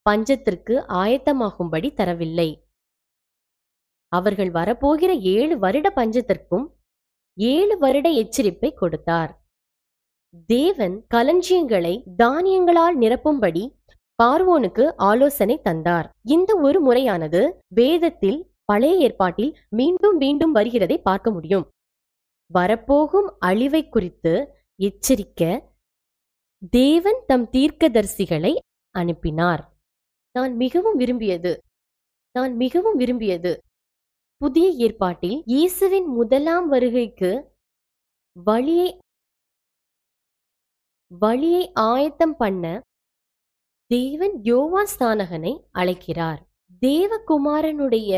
பஞ்சத்திற்கு 0.06 0.76
ஆயத்தமாகும்படி 1.02 1.92
தரவில்லை. 1.94 2.50
அவர்கள் 4.12 4.52
வரப்போகிற 4.52 5.12
ஏழு 5.36 5.56
வருட 5.60 5.88
பஞ்சத்திற்கும் 5.96 6.68
ஏழு 7.38 7.78
வருட 7.78 8.10
எச்சரிப்பை 8.24 8.70
கொடுத்தார். 8.74 9.32
தேவன் 10.46 11.06
களஞ்சியங்களை 11.08 12.04
தானியங்களால் 12.18 12.98
நிரப்பும்படி 12.98 13.76
பார்வோனுக்கு 14.24 14.94
ஆலோசனை 14.96 15.62
தந்தார். 15.62 16.10
இந்த 16.22 16.56
ஒரு 16.56 16.82
முறையானது 16.82 17.64
வேதத்தில் 17.68 18.52
பழைய 18.66 18.96
ஏற்பாட்டில் 18.98 19.58
மீண்டும் 19.70 20.18
மீண்டும் 20.18 20.56
வருகிறதை 20.56 20.98
பார்க்க 21.02 21.32
முடியும். 21.32 21.70
வரப்போகும் 22.46 23.36
அழிவை 23.40 23.90
குறித்து 23.90 24.56
எச்சரிக்க 24.76 25.64
தேவன் 26.70 27.24
தம் 27.28 27.50
தீர்க்கதரிசிகளை 27.52 28.56
அனுப்பினார். 28.92 29.78
நான் 30.32 30.56
மிகவும் 30.56 30.96
விரும்பியது. 30.96 31.64
நான் 32.32 32.56
மிகவும் 32.56 32.96
விரும்பியது. 32.96 33.62
புதிய 34.38 34.70
ஏற்பாட்டில் 34.70 35.42
இயேசுவின் 35.46 36.06
முதலாம் 36.06 36.68
வருகைக்கு 36.68 37.52
வழியை 38.34 39.00
வழியை 41.12 41.72
ஆயத்தம் 41.74 42.36
பண்ண 42.38 42.64
தேவன் 43.92 44.36
யோவா 44.44 44.82
ஸ்தானகனை 44.94 45.54
அழைக்கிறார். 45.72 46.40
தேவகுமாரனுடைய 46.82 48.12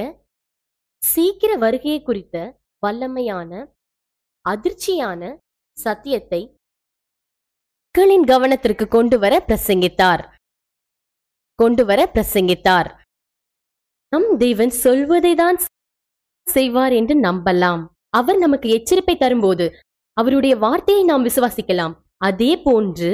சீக்கிர 1.02 1.52
வருகையை 1.56 2.00
குறித்த 2.04 2.36
வல்லமையான 2.86 3.52
அதிர்ச்சியான 4.46 5.22
சத்தியத்தை 5.78 6.42
மக்களின் 7.96 8.24
கவனத்திற்கு 8.24 8.86
கொண்டு 8.88 9.20
வர 9.20 9.34
பிரசங்கித்தார். 9.48 10.22
கொண்டு 11.56 11.86
வர 11.86 12.02
பிரசங்கித்தார். 12.14 12.90
நம் 14.14 14.38
தேவன் 14.38 14.70
சொல்வதை 14.70 15.36
தான் 15.36 15.58
செய்வார் 16.48 16.94
என்று 16.94 17.16
நம்பலாம். 17.22 17.82
அவர் 18.10 18.38
நமக்கு 18.38 18.68
எச்சரிப்பை 18.78 19.16
தரும்போது 19.18 19.66
அவருடைய 20.18 20.54
வார்த்தையை 20.58 21.04
நாம் 21.04 21.26
விசுவாசிக்கலாம். 21.26 21.96
அதே 22.22 22.52
போன்று 22.58 23.12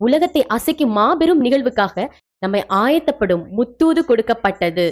உலகத்தை 0.00 0.42
அசைக்கும் 0.56 0.94
மாபெரும் 0.98 1.42
நிகழ்வுக்காக 1.44 2.06
நம்மை 2.42 2.60
ஆயத்தப்படும் 2.82 3.44
முத்தூது 3.56 4.00
கொடுக்கப்பட்டது. 4.04 4.86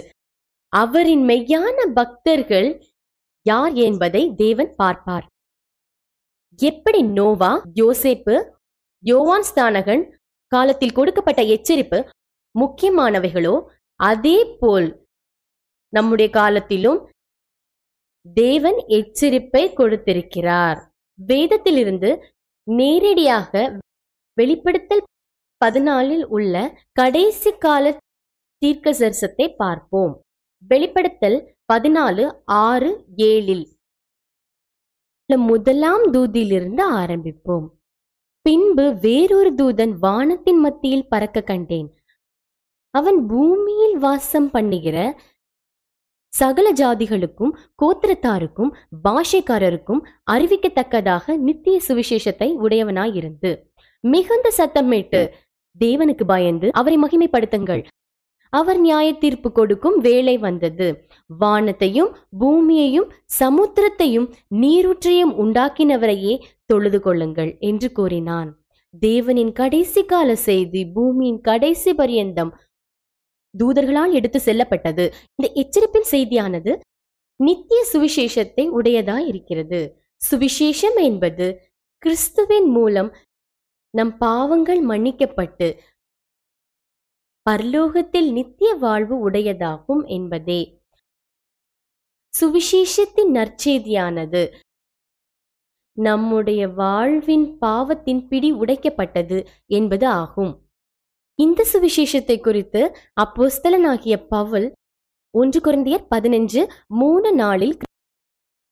அவரின் 0.73 1.23
மெய்யான 1.29 1.77
பக்தர்கள் 1.93 2.69
யார் 3.45 3.73
என்பதை 3.87 4.21
தேவன் 4.35 4.71
பார்ப்பார். 4.75 5.25
எப்படி 6.59 7.01
நோவா 7.17 7.51
யோசேப்பு 7.81 8.35
யோவான் 9.03 9.47
ஸ்தானகன் 9.49 10.03
காலத்தில் 10.51 10.95
கொடுக்கப்பட்ட 10.97 11.41
எச்சரிப்பு 11.55 11.99
முக்கியமானவைகளோ 12.55 13.55
அதே 13.99 14.37
போல் 14.61 14.89
நம்முடைய 15.93 16.29
காலத்திலும் 16.39 16.99
தேவன் 18.35 18.79
எச்சரிப்பை 18.97 19.63
கொடுத்திருக்கிறார். 19.73 20.79
வேதத்திலிருந்து 21.19 22.09
நேரடியாக 22.77 23.51
வெளிப்படுத்தல் 24.37 25.03
பதினாலில் 25.61 26.25
உள்ள 26.27 26.55
கடைசி 26.91 27.51
கால 27.57 27.85
தீர்க்க 28.61 28.93
சரிசத்தை 28.93 29.45
பார்ப்போம். 29.55 30.13
வெளிப்படுத்தல் 30.67 31.37
பதினாலு 31.73 32.23
ஆறு 32.43 32.91
ஏழில் 33.15 33.65
முதலாம் 35.29 36.05
தூதிலிருந்து 36.13 36.83
ஆரம்பிப்போம். 37.01 37.67
பின்பு 38.45 38.85
வேறொரு 38.95 39.51
தூதன் 39.55 39.93
வானத்தின் 40.05 40.59
மத்தியில் 40.59 41.09
பறக்க 41.09 41.41
கண்டேன். 41.41 41.89
அவன் 42.93 43.19
பூமியில் 43.27 43.97
வாசம் 43.97 44.49
பண்ணுகிற 44.51 44.97
சகல 46.33 46.67
ஜாதிகளுக்கும் 46.73 47.53
கோத்திரத்தாருக்கும் 47.81 48.71
பாஷைக்காரருக்கும் 49.03 50.01
அறிவிக்கத்தக்கதாக 50.31 51.35
நித்திய 51.37 51.77
சுவிசேஷத்தை 51.87 52.49
உடையவனாயிருந்து. 52.65 53.51
மிகுந்த 54.03 54.47
சத்தமிட்டு 54.57 55.21
தேவனுக்கு 55.79 56.25
பயந்து 56.25 56.67
அவரை 56.71 56.97
மகிமைப்படுத்துங்கள். 56.97 57.81
அவர் 58.53 58.79
நியாய 58.79 59.07
தீர்ப்பு 59.13 59.51
கொடுக்கும் 59.51 59.97
வேலை 59.97 60.37
வந்தது. 60.37 60.87
வானத்தையும் 61.39 62.11
பூமியையும் 62.39 63.09
சமுத்திரத்தையும் 63.39 64.27
நீரூற்றையும் 64.55 65.33
உண்டாக்கினவரையே 65.43 66.35
தொழுது 66.65 66.99
கொள்ளுங்கள் 66.99 67.51
என்று 67.59 67.91
கூறினான். 67.91 68.49
தேவனின் 69.01 69.51
கடைசி 69.51 70.01
கால 70.03 70.29
செய்தி 70.35 70.81
பூமியின் 70.85 71.41
கடைசி 71.41 71.93
பரியந்தம் 71.93 72.51
தூதர்களால் 73.57 74.11
எடுத்து 74.11 74.39
செல்லப்பட்டது. 74.39 75.13
இந்த 75.35 75.51
எச்சரிப்பின் 75.53 76.09
செய்தியானது 76.11 76.79
நித்திய 77.35 77.85
சுவிசேஷத்தை 77.93 78.65
உடையதாய் 78.79 79.27
இருக்கிறது. 79.27 79.81
சுவிசேஷம் 80.31 81.03
என்பது 81.03 81.45
கிறிஸ்துவின் 81.97 82.69
மூலம் 82.69 83.15
நம் 83.89 84.17
பாவங்கள் 84.17 84.85
மன்னிக்கப்பட்டு 84.85 85.79
பரலோகத்தில் 87.49 88.31
நித்திய 88.31 88.73
வாழ்வு 88.73 89.29
உடையதாகும் 89.29 90.05
என்பதே. 90.05 90.61
சுவிசேஷத்தின் 92.33 93.31
நற்செய்தியானது 93.33 94.53
நம்முடைய 95.97 96.67
வாழ்வின் 96.67 97.57
பாவத்தின் 97.57 98.27
பிடி 98.27 98.53
உடைக்கப்பட்டது 98.53 99.37
என்பது 99.65 100.07
ஆகும். 100.07 100.68
இந்த 101.39 101.65
சுவிசேஷத்தை 101.73 102.39
குறித்து 102.39 102.81
அப்போஸ்தலனாகிய 103.21 104.15
பவுல் 104.29 104.73
ஒன்று 105.31 105.59
குருந்தியர் 105.59 106.07
பதினஞ்சு 106.15 106.61
மூணு 106.87 107.33
நாளில் 107.33 107.75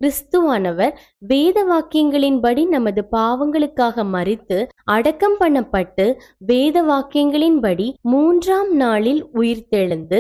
கிறிஸ்துவானவர் 0.01 0.93
வேத 1.17 1.63
வாக்கியங்களின்படி 1.63 2.67
நமது 2.67 3.07
பாவங்களுக்காக 3.11 4.03
மறித்து 4.11 4.67
அடக்கம் 4.83 5.37
பண்ணப்பட்டு 5.39 6.05
வேத 6.37 6.83
வாக்கியங்களின்படி 6.83 7.93
மூன்றாம் 8.01 8.75
நாளில் 8.75 9.25
உயிர்த்தெழுந்து 9.33 10.19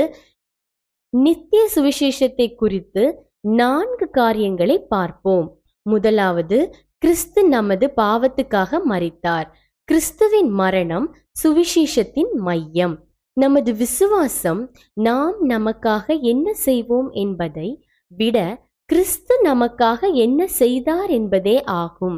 நித்திய 1.09 1.69
சுவிசேஷத்தை 1.75 2.55
குறித்து 2.55 3.03
நான்கு 3.41 4.09
காரியங்களை 4.09 4.79
பார்ப்போம். 4.79 5.59
முதலாவது 5.81 6.57
கிறிஸ்து 6.97 7.47
நமது 7.47 7.93
பாவத்துக்காக 7.95 8.79
மறித்தார் 8.89 9.47
கிறிஸ்துவின் 9.83 10.49
மரணம் 10.49 11.15
சுவிசேஷத்தின் 11.43 12.31
மையம். 12.33 12.95
நமது 13.33 13.75
விசுவாசம் 13.75 14.61
நாம் 14.93 15.49
நமக்காக 15.49 16.21
என்ன 16.21 16.53
செய்வோம் 16.53 17.09
என்பதை 17.23 17.69
விட 18.07 18.65
கிறிஸ்து 18.85 19.35
நமக்காக 19.43 20.13
என்ன 20.13 20.47
செய்தார் 20.47 21.09
என்பதே 21.09 21.63
ஆகும். 21.63 22.17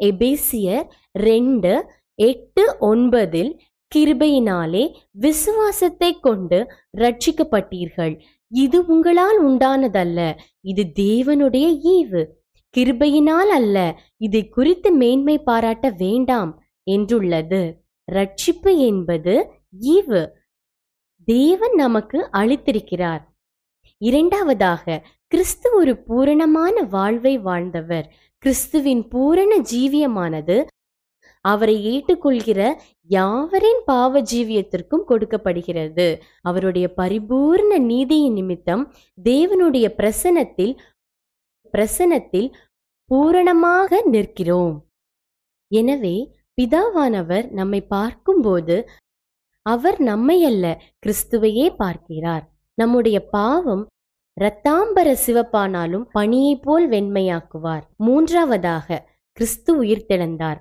எபேசியர் 0.00 0.86
ரெண்டு 1.12 1.72
எட்டு 2.14 2.64
ஒன்பதில் 2.80 3.52
கிருபையினாலே 3.92 4.84
விசுவாசத்தை 5.10 6.20
கொண்டு 6.20 6.58
ரட்சிக்கப்பட்டீர்கள் 6.96 8.14
இது 8.52 8.86
உங்களால் 8.86 9.38
உண்டானதல்ல 9.46 10.20
இது 10.60 10.84
தேவனுடைய 10.94 11.66
ஈவு. 11.96 12.22
கிருபையினால் 12.74 13.50
அல்ல 13.58 13.76
இதை 14.16 14.48
குறித்து 14.48 14.92
மேன்மை 14.92 15.38
பாராட்ட 15.38 15.88
வேண்டாம் 15.98 16.52
என்றுள்ளது. 16.90 17.62
ரட்சிப்பு 18.10 18.76
என்பது 18.76 19.50
ஈவு. 19.80 20.28
தேவன் 21.24 21.74
நமக்கு 21.74 22.28
அளித்திருக்கிறார். 22.32 23.22
இரண்டாவதாக 23.98 25.06
கிறிஸ்து 25.26 25.74
ஒரு 25.74 25.96
பூரணமான 25.96 26.82
வாழ்வை 26.82 27.38
வாழ்ந்தவர். 27.38 28.14
கிறிஸ்துவின் 28.38 29.08
பூரண 29.08 29.60
ஜீவியமானது 29.60 30.66
அவரை 31.40 31.76
ஏற்றுக்கொள்கிற 31.94 32.60
யாவரின் 33.08 33.82
பாவ 33.84 34.22
ஜீவியத்திற்கும் 34.22 35.04
கொடுக்கப்படுகிறது. 35.04 36.22
அவருடைய 36.40 36.92
பரிபூர்ண 36.96 37.78
நீதியின் 37.78 38.32
நிமித்தம் 38.32 38.92
தேவனுடைய 39.24 39.86
பிரசனத்தில் 40.00 40.74
பிரசனத்தில் 41.74 42.52
பூரணமாக 43.04 44.00
நிற்கிறோம். 44.04 44.76
எனவே 45.70 46.16
பிதாவானவர் 46.58 47.50
நம்மை 47.50 47.80
பார்க்கும்போது 47.80 48.76
அவர் 49.62 49.98
நம்மை 50.00 50.44
அல்ல 50.44 50.82
கிறிஸ்துவையே 51.06 51.74
பார்க்கிறார். 51.76 52.44
நம்முடைய 52.74 53.28
பாவம் 53.28 53.86
இரத்தாம்பர 54.40 55.16
சிவப்பானாலும் 55.26 56.04
பணியை 56.12 56.56
போல் 56.56 56.90
வெண்மையாக்குவார். 56.90 57.82
மூன்றாவதாக 57.96 59.08
கிறிஸ்து 59.32 59.82
உயிர்த்தெழுந்தார். 59.82 60.60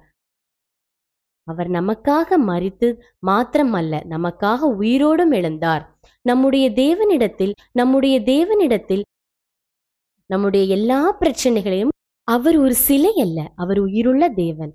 அவர் 1.43 1.69
நமக்காக 1.69 2.37
மறித்து 2.47 2.87
மாத்திரமல்ல 3.27 3.99
நமக்காக 4.15 4.59
உயிரோடும் 4.79 5.33
எழுந்தார். 5.39 5.83
நம்முடைய 6.21 6.71
தேவனிடத்தில் 6.71 7.53
நம்முடைய 7.71 8.21
தேவனிடத்தில் 8.21 9.01
நம்முடைய 10.25 10.65
எல்லா 10.75 11.11
பிரச்சனைகளையும் 11.11 11.93
அவர் 12.23 12.57
ஒரு 12.57 12.75
சிலை 12.75 13.13
அல்ல 13.21 13.51
அவர் 13.55 13.79
உயிருள்ள 13.79 14.29
தேவன். 14.29 14.73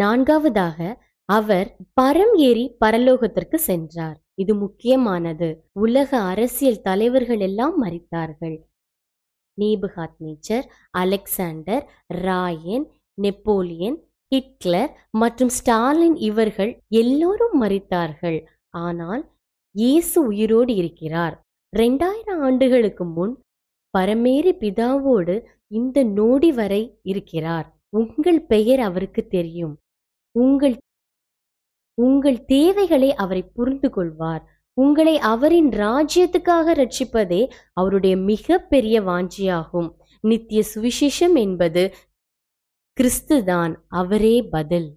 நான்காவதாக 0.00 0.78
அவர் 1.28 1.76
பரம் 2.00 2.34
ஏறி 2.34 2.76
பரலோகத்திற்கு 2.84 3.54
சென்றார். 3.54 4.16
இது 4.34 4.54
முக்கியமானது. 4.54 5.48
உலக 5.72 6.18
அரசியல் 6.18 6.80
தலைவர்கள் 6.80 7.38
எல்லாம் 7.38 7.76
மறித்தார்கள். 7.84 8.56
நீபுகாத் 9.60 10.16
நேச்சர் 10.24 10.66
அலெக்சாண்டர் 10.90 11.84
ராயன் 12.06 12.86
நெப்போலியன் 13.14 13.98
ஹிட்லர் 14.32 14.92
மற்றும் 15.10 15.48
ஸ்டாலின் 15.48 16.16
இவர்கள் 16.16 16.72
எல்லோரும் 16.88 17.56
மறித்தார்கள். 17.62 18.38
ஆனால் 18.68 19.22
இயேசு 19.74 20.26
உயிரோடு 20.26 20.74
இருக்கிறார். 20.74 21.36
ரெண்டாயிரம் 21.76 22.42
ஆண்டுகளுக்கு 22.42 23.04
முன் 23.04 23.34
பரமேறி 23.98 24.52
பிதாவோடு 24.62 25.36
இந்த 25.66 26.02
நொடி 26.18 26.52
வரை 26.52 26.82
இருக்கிறார். 27.02 27.68
உங்கள் 27.88 28.40
பெயர் 28.46 28.80
அவருக்கு 28.80 29.22
தெரியும். 29.26 29.74
உங்கள் 30.34 30.76
உங்கள் 31.98 32.38
தேவைகளை 32.44 33.10
அவரை 33.14 33.42
புரிந்து 33.56 33.88
கொள்வார் 33.90 34.42
உங்களை 34.76 35.14
அவரின் 35.32 35.68
ராஜ்யத்துக்காக 35.82 36.74
ரட்சிப்பதே 36.80 37.42
அவருடைய 37.72 38.14
மிக 38.30 38.58
பெரிய 38.72 38.96
வாஞ்சியாகும். 39.02 39.88
நித்திய 40.24 40.60
சுவிசேஷம் 40.74 41.34
என்பது 41.34 41.82
கிறிஸ்துதான் 42.96 43.72
அவரே 44.00 44.36
பதில். 44.42 44.88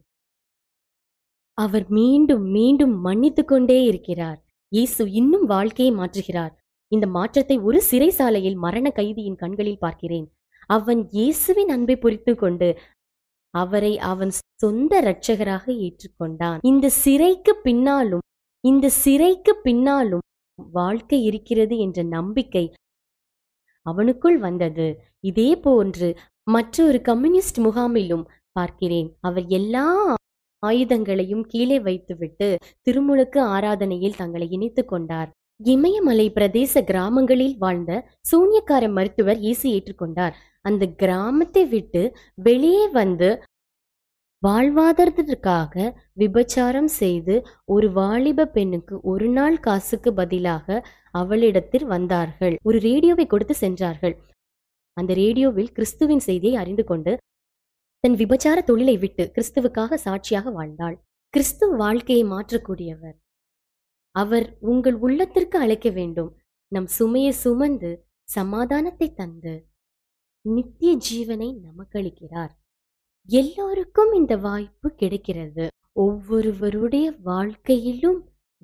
அவர் 1.57 1.85
மீண்டும் 1.89 2.45
மீண்டும் 2.51 2.95
மன்னித்து 3.01 3.43
கொண்டே 3.45 3.83
இருக்கிறார். 3.83 4.39
இயேசு 4.71 5.03
இன்னும் 5.11 5.45
வாழ்க்கையை 5.45 5.91
மாற்றுகிறார். 5.95 6.53
இந்த 6.91 7.05
மாற்றத்தை 7.07 7.57
ஒரு 7.59 7.79
சிறைசாலையில் 7.91 8.57
மரண 8.65 8.87
கைதியின் 8.89 9.35
கண்களில் 9.35 9.83
பார்க்கிறேன். 9.85 10.27
அவன் 10.69 11.01
இயேசுவின் 11.09 11.69
அன்பை 11.69 11.95
புரிந்து 11.97 12.33
கொண்டு 12.35 12.67
அவரை 13.63 13.93
அவன் 14.11 14.33
சொந்த 14.63 14.93
இரட்சகராக 15.01 15.65
ஏற்றுக்கொண்டான். 15.85 16.59
இந்த 16.61 16.87
சிறைக்கு 17.03 17.53
பின்னாலும் 17.65 18.23
இந்த 18.63 18.87
சிறைக்கு 19.03 19.53
பின்னாலும் 19.65 20.23
வாழ்க்கை 20.71 21.19
இருக்கிறது 21.23 21.75
என்ற 21.77 21.99
நம்பிக்கை 22.15 22.65
அவனுக்குள் 23.85 24.37
வந்தது. 24.47 24.87
இதே 25.29 25.49
போன்று 25.65 26.09
மற்றொரு 26.47 26.99
கம்யூனிஸ்ட் 27.01 27.59
முகாமிலும் 27.59 28.25
பார்க்கிறேன். 28.51 29.09
அவர் 29.21 29.45
எல்லா 29.59 29.85
ஆயுதங்களையும் 30.63 31.43
கீழே 31.47 31.77
வைத்துவிட்டு 31.79 32.47
திருமுழுக்கு 32.81 33.39
ஆராதனையில் 33.55 34.19
தங்களை 34.21 34.47
இணைத்துக் 34.49 34.91
கொண்டார். 34.91 35.29
இமயமலை 35.63 36.25
பிரதேச 36.31 36.81
கிராமங்களில் 36.83 37.55
வாழ்ந்த 37.57 37.91
சூன்யக்கார 38.29 38.83
மருத்துவர் 38.97 39.39
இயேசு 39.45 39.65
ஏற்றுக்கொண்டார். 39.75 40.35
அந்த 40.67 40.83
கிராமத்தை 41.01 41.63
விட்டு 41.65 42.01
வெளியே 42.47 42.85
வந்து 42.99 43.29
வாழ்வாதாரத்திற்காக 44.43 45.73
விபச்சாரம் 46.13 46.89
செய்து 47.01 47.35
ஒரு 47.65 47.87
வாலிப 47.91 48.49
பெண்ணுக்கு 48.55 48.95
ஒரு 49.11 49.27
நாள் 49.29 49.57
காசுக்கு 49.59 50.09
பதிலாக 50.13 50.67
அவளிடத்தில் 51.11 51.85
வந்தார்கள். 51.85 52.55
ஒரு 52.63 52.77
ரேடியோவை 52.79 53.25
கொடுத்து 53.27 53.55
சென்றார்கள். 53.63 54.15
அந்த 54.97 55.11
ரேடியோவில் 55.13 55.71
கிறிஸ்துவின் 55.71 56.23
செய்தியை 56.27 56.57
அறிந்து 56.61 56.83
கொண்டு 56.83 57.13
தன் 58.03 58.17
விபச்சார 58.21 58.57
தொழிலை 58.61 58.95
விட்டு 58.97 59.23
கிறிஸ்துவுக்காக 59.35 59.97
சாட்சியாக 60.05 60.51
வாழ்ந்தாள். 60.51 60.97
கிறிஸ்து 61.33 61.65
வாழ்க்கையை 61.75 62.23
மாற்றக்கூடியவர். 62.33 63.17
அவர் 64.15 64.47
உங்கள் 64.71 64.97
உள்ளத்திற்கு 65.05 65.57
அழைக்க 65.59 65.89
வேண்டும். 65.89 66.31
நம் 66.71 66.89
சுமையை 66.97 67.33
சுமந்து 67.43 67.91
சமாதானத்தை 68.29 69.07
தந்து 69.13 69.55
நித்திய 70.55 70.91
ஜீவனை 71.09 71.49
நமக்களிக்கிறார். 71.67 72.53
எல்லோருக்கும் 73.29 74.11
இந்த 74.13 74.33
வாய்ப்பு 74.37 74.87
கிடைக்கிறது. 74.91 75.65
ஒவ்வொருவருடைய 76.05 77.07
வாழ்க்கையிலும் 77.23 78.19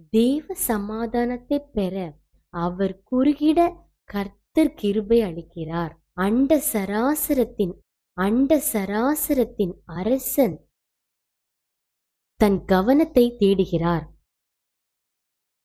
தேவ 0.09 0.53
சமாதானத்தை 0.53 1.59
பெற 1.77 1.95
அவர் 2.53 2.95
குறுகிட 3.11 3.59
கர்த்தர் 4.09 4.73
கிருபை 4.73 5.19
அளிக்கிறார். 5.21 5.93
அண்ட 6.25 6.51
சராசரத்தின் 6.73 7.73
அண்ட 8.17 8.51
சராசரத்தின் 8.73 9.73
அரசன் 9.99 10.55
தன் 12.39 12.59
கவனத்தை 12.65 13.25
தேடுகிறார். 13.39 14.05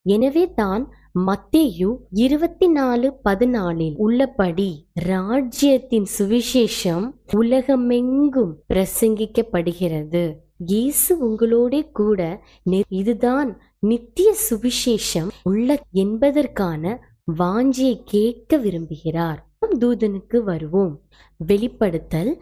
எனவே 0.05 0.43
தான் 0.53 0.83
மத்தேயு 1.15 1.95
இருபத்தி 2.11 2.67
நாலு 2.67 3.19
பதினாலில் 3.25 3.93
உள்ளபடி 3.97 4.85
ராஜ்யத்தின் 4.93 6.05
சுவிசேஷம் 6.17 7.11
உலகமெங்கும் 7.31 8.63
பிரசங்கிக்கப்படுகிறது. 8.73 10.35
இயேசு 10.57 11.29
உங்களோட 11.29 11.91
கூட 11.91 12.43
இதுதான் 12.87 13.61
நித்திய 13.79 14.35
சுவிசேஷம் 14.49 15.29
உள்ள 15.43 15.79
என்பதற்கான 15.91 16.99
வாஞ்சியை 17.39 18.01
கேட்க 18.05 18.57
விரும்புகிறார். 18.57 19.37
தூதனுக்கு 19.79 20.37
வருவோம். 20.43 21.01
வெளிப்படுத்தல் 21.37 22.41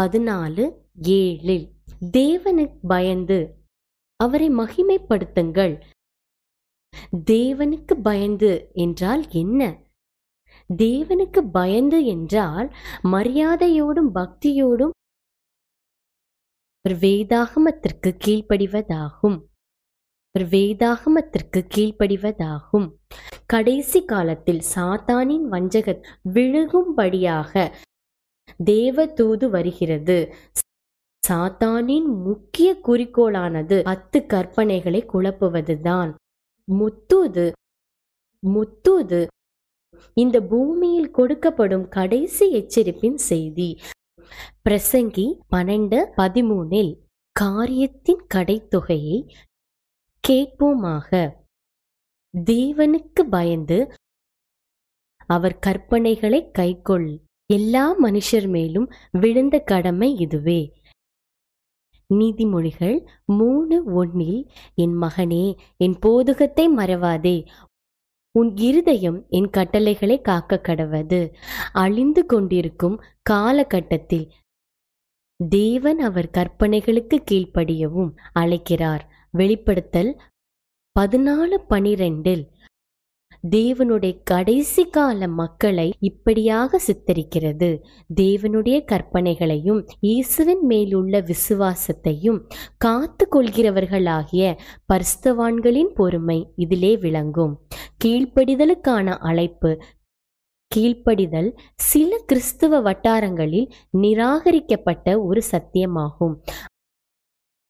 பதினாலு 0.00 0.72
ஏழில் 1.02 1.68
தேவனுக்கு 2.16 2.78
பயந்து 2.82 3.54
அவரை 4.16 4.50
மகிமைப்படுத்துங்கள். 4.50 5.80
தேவனுக்கு 7.26 7.94
பயந்து 8.02 8.70
என்றால் 8.72 9.24
என்ன? 9.30 9.82
தேவனுக்கு 10.76 11.40
பயந்து 11.52 12.04
என்றால் 12.04 12.74
மரியாதையோடும் 13.02 14.10
பக்தியோடும் 14.14 14.94
வேதாகமத்திற்கு 16.88 18.10
கீழ்ப்படிவதாகும். 18.24 19.38
வேதாகமத்திற்கு 20.34 21.60
கீழ்ப்படிவதாகும். 21.74 22.86
கடைசி 23.46 24.04
காலத்தில் 24.04 24.62
சாத்தானின் 24.74 25.44
வஞ்சக 25.44 26.00
விழுகும்படியாக 26.34 27.72
தேவதூது 28.64 29.50
வருகிறது. 29.50 30.34
சாத்தானின் 31.28 32.08
முக்கிய 32.24 32.80
குறிக்கோளானது 32.82 33.82
பத்து 33.82 34.24
கற்பனைகளை 34.28 35.00
குழப்புவதுதான். 35.12 36.14
முத்தூது 36.78 37.46
முத்துது. 38.42 39.20
இந்த 40.12 40.36
பூமியில் 40.40 41.10
கொடுக்கப்படும் 41.10 41.86
கடைசி 41.88 42.46
எச்சரிப்பின் 42.50 43.18
செய்தி 43.30 43.68
பிரசங்கி 44.68 45.26
பன்னெண்டு 45.50 45.98
பதிமூனில் 46.16 46.92
காரியத்தின் 47.32 48.22
கடைத்தொகையை 48.34 49.18
கேட்போமாக. 50.24 51.10
தேவனுக்கு 52.34 53.22
பயந்து 53.30 53.78
அவர் 55.26 55.56
கற்பனைகளை 55.66 56.40
கைக்கொள் 56.58 57.08
எல்லா 57.46 57.84
மனுஷர் 58.02 58.48
மேலும் 58.48 58.88
விழுந்த 59.10 59.58
கடமை 59.58 60.10
இதுவே. 60.18 60.60
நீதிமொழிகள் 62.14 63.06
மூணு 63.24 63.76
ஒன்னில் 63.92 64.48
என் 64.74 64.96
மகனே 65.00 65.56
என் 65.76 65.96
போதுகத்தை 66.06 66.66
மறவாதே. 66.76 67.46
உன் 68.34 68.56
இருதயம் 68.56 69.26
என் 69.28 69.50
கட்டளைகளை 69.50 70.20
காக்க 70.20 70.60
கடவது. 70.62 71.20
அழிந்து 71.72 72.26
கொண்டிருக்கும் 72.26 73.02
காலகட்டத்தில் 73.22 74.32
தேவன் 75.48 75.98
அவர் 75.98 76.30
கற்பனைகளுக்கு 76.38 77.16
கீழ்ப்படியவும் 77.30 78.12
அழைக்கிறார். 78.32 79.04
வெளிப்படுத்தல் 79.30 80.20
பதினாலு 80.96 81.56
பனிரெண்டில் 81.70 82.44
தேவனுடைய 83.46 84.20
கடைசி 84.24 84.84
கால 84.84 85.28
மக்களை 85.28 85.94
இப்படியாக 86.00 86.80
சித்தரிக்கிறது. 86.86 87.80
தேவனுடைய 88.14 88.78
கற்பனைகளையும் 88.84 89.80
இயேசுவின் 90.00 90.64
மேலுள்ள 90.66 91.20
விசுவாசத்தையும் 91.20 92.40
காத்து 92.78 93.28
கொள்கிறவர்களாகிய 93.32 94.58
பரிஸ்தவான்களின் 94.92 95.92
பொறுமை 95.94 96.52
இதிலே 96.56 96.96
விளங்கும். 96.96 97.54
கீழ்ப்படிதலுக்கான 98.04 99.16
அழைப்பு 99.20 99.82
கீழ்ப்படிதல் 100.76 101.50
சில 101.74 102.18
கிறிஸ்துவ 102.26 102.80
வட்டாரங்களில் 102.80 103.68
நிராகரிக்கப்பட்ட 103.98 105.22
ஒரு 105.22 105.42
சத்தியமாகும். 105.50 106.34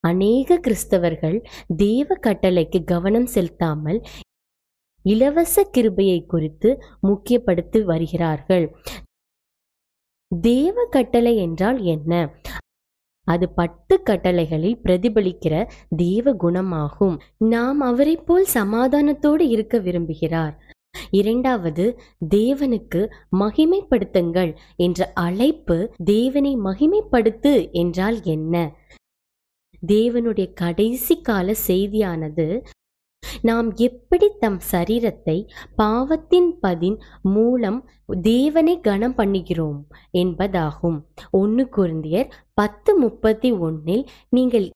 அநேக 0.04 0.60
கிறிஸ்தவர்கள் 0.66 1.44
தேவ 1.76 2.16
கட்டளைக்கு 2.26 2.84
கவனம் 2.84 3.26
செலுத்தாமல் 3.26 4.02
இலவச 5.08 5.64
கிருபையை 5.64 6.18
குறித்து 6.26 6.70
முக்கியப்படுத்தி 7.02 7.80
வருகிறார்கள். 7.82 8.64
தேவ 10.28 10.86
கட்டளை 10.90 11.32
என்றால் 11.36 11.78
என்ன? 11.84 12.12
அது 13.26 13.46
பத்து 13.48 13.94
கட்டளைகளில் 14.02 14.80
பிரதிபலிக்கிற 14.84 15.54
தேவ 15.96 16.32
குணமாகும். 16.34 17.16
நாம் 17.48 17.80
அவரை 17.80 18.16
போல் 18.16 18.46
சமாதானத்தோடு 18.54 19.44
இருக்க 19.54 19.78
விரும்புகிறார். 19.78 20.54
இரண்டாவது 21.10 21.84
தேவனுக்கு 22.34 23.00
மகிமைப்படுத்துங்கள் 23.38 24.52
என்ற 24.76 25.10
அழைப்பு 25.14 25.76
தேவனை 26.04 26.52
மகிமைப்படுத்து 26.56 27.54
என்றால் 27.72 28.18
என்ன? 28.24 28.54
தேவனுடைய 29.86 30.46
கடைசி 30.52 31.14
கால 31.20 31.54
செய்தியானது 31.66 32.46
நாம் 33.42 33.68
எப்படி 33.78 34.26
தம் 34.38 34.58
சரீரத்தை 34.70 35.36
பாவத்தின் 35.76 36.48
பதின் 36.60 36.96
மூலம் 37.34 37.78
தேவனை 38.22 38.74
கனம் 38.80 39.14
பண்ணுகிறோம் 39.14 39.78
என்பதாகும். 40.12 40.98
ஒன்று 41.30 41.64
குருந்தியர் 41.76 42.32
பத்து 42.54 42.90
முப்பத்தி 42.98 43.50
ஒன்னில் 43.58 44.04
நீங்கள் 44.28 44.66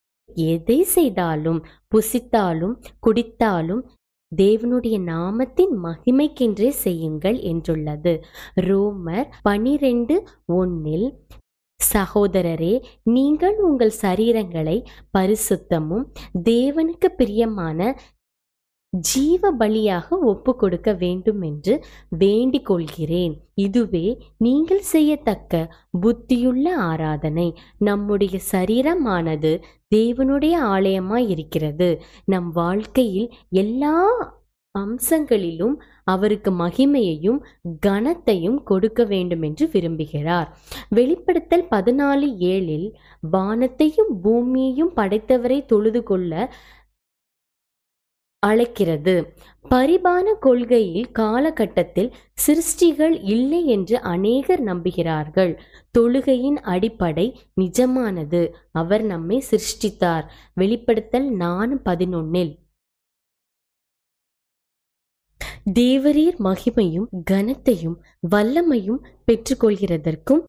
எதை 0.48 0.78
செய்தாலும் 0.94 1.60
புசித்தாலும் 1.88 2.74
குடித்தாலும் 3.06 3.82
தேவனுடைய 4.32 4.96
நாமத்தின் 5.04 5.72
மகிமைக்கென்றே 5.84 6.70
செய்யுங்கள் 6.84 7.38
என்றுள்ளது. 7.42 8.14
ரோமர் 8.60 9.28
பனிரெண்டு 9.42 10.16
ஒன்னில் 10.52 11.08
சகோதரரே 11.80 12.74
நீங்கள் 13.10 13.56
உங்கள் 13.60 13.94
சரீரங்களை 14.02 14.76
பரிசுத்தமும் 15.18 16.06
தேவனுக்கு 16.44 17.08
பிரியமான 17.16 17.80
ஜீவ 18.92 19.50
பலியாக 19.52 20.16
ஒப்பு 20.22 20.52
கொடுக்க 20.56 20.90
வேண்டும் 20.92 21.42
என்று 21.42 21.74
வேண்டிக் 22.18 22.66
கொள்கிறேன் 22.66 23.34
இதுவே 23.54 24.06
நீங்கள் 24.36 24.82
செய்யத்தக்க 24.90 25.62
புத்தியுள்ள 26.00 26.66
ஆராதனை. 26.90 27.48
நம்முடைய 27.78 28.38
சரீரமானது 28.52 29.52
தேவனுடைய 29.94 30.54
ஆலயமாய் 30.74 31.26
இருக்கிறது 31.28 31.88
நம் 32.24 32.50
வாழ்க்கையில் 32.52 33.28
எல்லா 33.54 33.96
அம்சங்களிலும் 34.74 35.74
அவருக்கு 36.04 36.50
மகிமையையும் 36.58 37.40
கனத்தையும் 37.86 38.58
கொடுக்க 38.62 39.04
வேண்டும் 39.04 39.42
என்று 39.42 39.64
விரும்புகிறார். 39.72 40.48
வெளிப்படுத்தல் 40.88 41.66
பதினாலு 41.70 42.28
ஏழில் 42.52 42.88
வானத்தையும் 43.30 44.12
பூமியையும் 44.22 44.92
படைத்தவரை 44.96 45.58
தொழுது 45.64 46.02
கொள்ள 46.02 46.32
அழைக்கிறது. 48.46 49.14
பரிபான 49.70 50.34
கொள்கையில் 50.40 51.10
காலகட்டத்தில் 51.10 52.10
சிருஷ்டிகள் 52.46 53.16
இல்லை 53.22 53.60
என்று 53.66 54.00
அநேகர் 54.00 54.62
நம்புகிறார்கள். 54.64 55.52
தொழுகையின் 55.98 56.58
அடிப்படை 56.72 57.26
நிஜமானது. 57.60 58.40
அவர் 58.72 59.04
நம்மை 59.04 59.38
சிருஷ்டித்தார். 59.50 60.26
வெளிப்படுத்தல் 60.54 61.28
நான் 61.36 61.72
பதினொன்னில். 61.82 62.52
தேவரீர் 65.70 66.38
மகிமையும் 66.38 67.08
கனத்தையும் 67.30 67.96
வல்லமையும் 68.30 69.00
பெற்றுக்கொள்கிறதற்கும் 69.26 70.42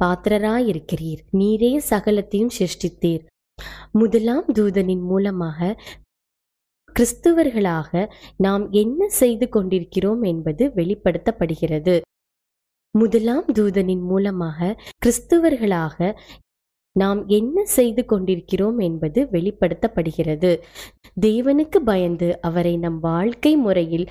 பாத்திரராயிருக்கிறீர். 0.00 1.22
நீரே 1.32 1.72
சகலத்தையும் 1.90 2.54
சிருஷ்டித்தீர். 2.58 3.22
முதலாம் 3.92 4.48
தூதனின் 4.54 5.02
மூலமாக 5.02 5.58
கிறிஸ்துவர்களாக 6.98 8.10
நாம் 8.36 8.70
என்ன 8.70 9.08
செய்து 9.08 9.48
கொண்டிருக்கிறோம் 9.48 10.22
என்பது 10.22 10.72
வெளிப்படுத்தப்படுகிறது. 10.76 12.00
முதலாம் 12.98 13.44
தூதனின் 13.46 14.02
மூலமாக 14.02 14.80
கிறிஸ்துவர்களாக 15.06 16.16
நாம் 16.92 17.26
என்ன 17.26 17.64
செய்து 17.64 18.04
கொண்டிருக்கிறோம் 18.04 18.78
என்பது 18.78 19.28
வெளிப்படுத்தப்படுகிறது. 19.32 20.62
தேவனுக்கு 21.20 21.78
பயந்து 21.84 22.40
அவரை 22.40 22.76
நம் 22.76 23.00
வாழ்க்கை 23.00 23.56
முறையில் 23.56 24.08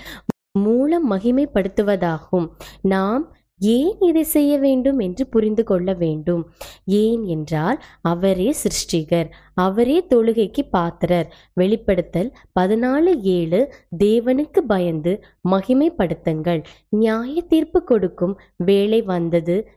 மூலம் 0.60 1.12
மகிமைப்படுத்துவதாகும். 1.12 2.48
நாம் 2.82 3.36
ஏன் 3.62 3.97
இதை 4.00 4.24
செய்ய 4.24 4.58
வேண்டும் 4.58 5.00
என்று 5.00 5.28
புரிந்து 5.28 5.63
கொள்ள 5.63 5.93
வேண்டும்? 5.93 6.52
ஏன் 6.86 7.24
என்றால் 7.24 7.84
அவரே 8.02 8.56
சிருஷ்டிகர் 8.63 9.30
அவரே 9.54 10.06
தொழுகைக்கு 10.10 10.62
பாத்திரர். 10.69 11.34
வெளிப்படுத்தல் 11.54 12.32
பதினாலு 12.60 13.13
ஏழு 13.21 13.74
தேவனுக்கு 13.97 14.60
பயந்து 14.67 15.24
மகிமைப்படுத்துங்கள். 15.50 16.63
நியாய 16.89 17.41
தீர்ப்பு 17.41 17.84
கொடுக்கும் 17.84 18.39
வேலை 18.56 19.02
வந்தது 19.02 19.67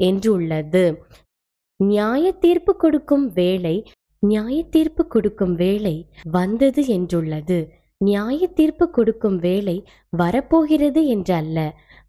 என்றுள்ளது. 0.00 0.96
நியாய 1.76 2.32
தீர்ப்பு 2.32 2.76
கொடுக்கும் 2.76 3.26
வேலை 3.32 3.76
நியாய 4.22 4.64
தீர்ப்பு 4.70 5.06
கொடுக்கும் 5.06 5.54
வேலை 5.54 6.08
வந்தது 6.30 6.82
என்றுள்ளது. 6.86 7.68
நியாய 7.98 8.46
தீர்ப்பு 8.48 8.90
கொடுக்கும் 8.90 9.36
வேலை 9.36 9.74
வரப்போகிறது 10.10 11.00
என்றல்ல. 11.16 11.58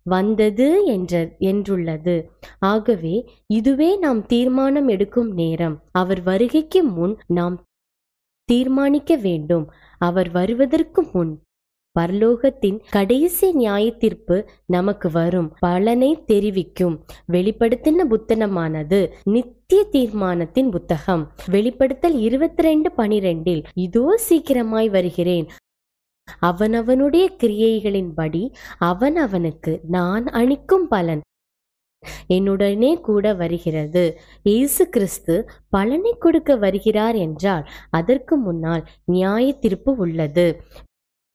வந்தது 0.04 0.86
என்ற 0.86 1.36
என்றுள்ளது. 1.40 2.28
ஆகவே 2.60 3.16
இதுவே 3.48 3.98
நாம் 3.98 4.26
தீர்மானம் 4.26 4.88
எடுக்கும் 4.88 5.32
நேரம். 5.34 5.84
அவர் 5.92 6.24
வருகைக்கு 6.24 6.84
முன் 6.84 7.18
நாம் 7.28 7.64
தீர்மானிக்க 8.46 9.16
வேண்டும். 9.16 9.72
அவர் 9.98 10.32
வருவதற்கு 10.32 11.10
முன் 11.14 11.42
பரலோகத்தின் 12.00 12.80
கடைசி 12.90 13.52
நியாய 13.52 13.92
தீர்ப்பு 13.92 14.50
நமக்கு 14.66 15.12
வரும். 15.12 15.54
பலனை 15.60 16.24
தெரிவிக்கும். 16.26 16.96
வெளிப்படுத்தின 17.32 18.06
புத்தனமானது 18.14 19.12
நித்திய 19.24 19.84
தீர்மானத்தின் 19.92 20.70
புத்தகம். 20.70 21.32
வெளிப்படுத்தல் 21.52 22.18
இருபத்தி 22.20 22.64
ரெண்டு 22.64 22.92
பனிரெண்டில் 22.98 23.64
இதோ 23.74 24.20
சீக்கிரமாய் 24.30 24.90
வருகிறேன். 24.90 25.48
அவனவனுடைய 26.28 27.26
கிரியைகளின்படி 27.42 28.44
அவனவனுக்கு 28.80 29.74
நான் 29.88 30.26
அளிக்கும் 30.40 30.88
பலன். 30.88 31.22
என்னுடனே 32.28 32.92
கூட 33.02 33.26
வருகிறது. 33.34 34.04
இயேசு 34.44 34.84
கிறிஸ்து 34.90 35.36
பலனை 35.70 36.14
கொடுக்க 36.20 36.56
வருகிறார் 36.56 37.16
என்றால் 37.16 37.66
அதற்கு 37.90 38.36
முன்னால் 38.38 38.84
நியாய 39.06 39.46
தீர்ப்பு 39.54 39.92
உள்ளது. 39.96 40.48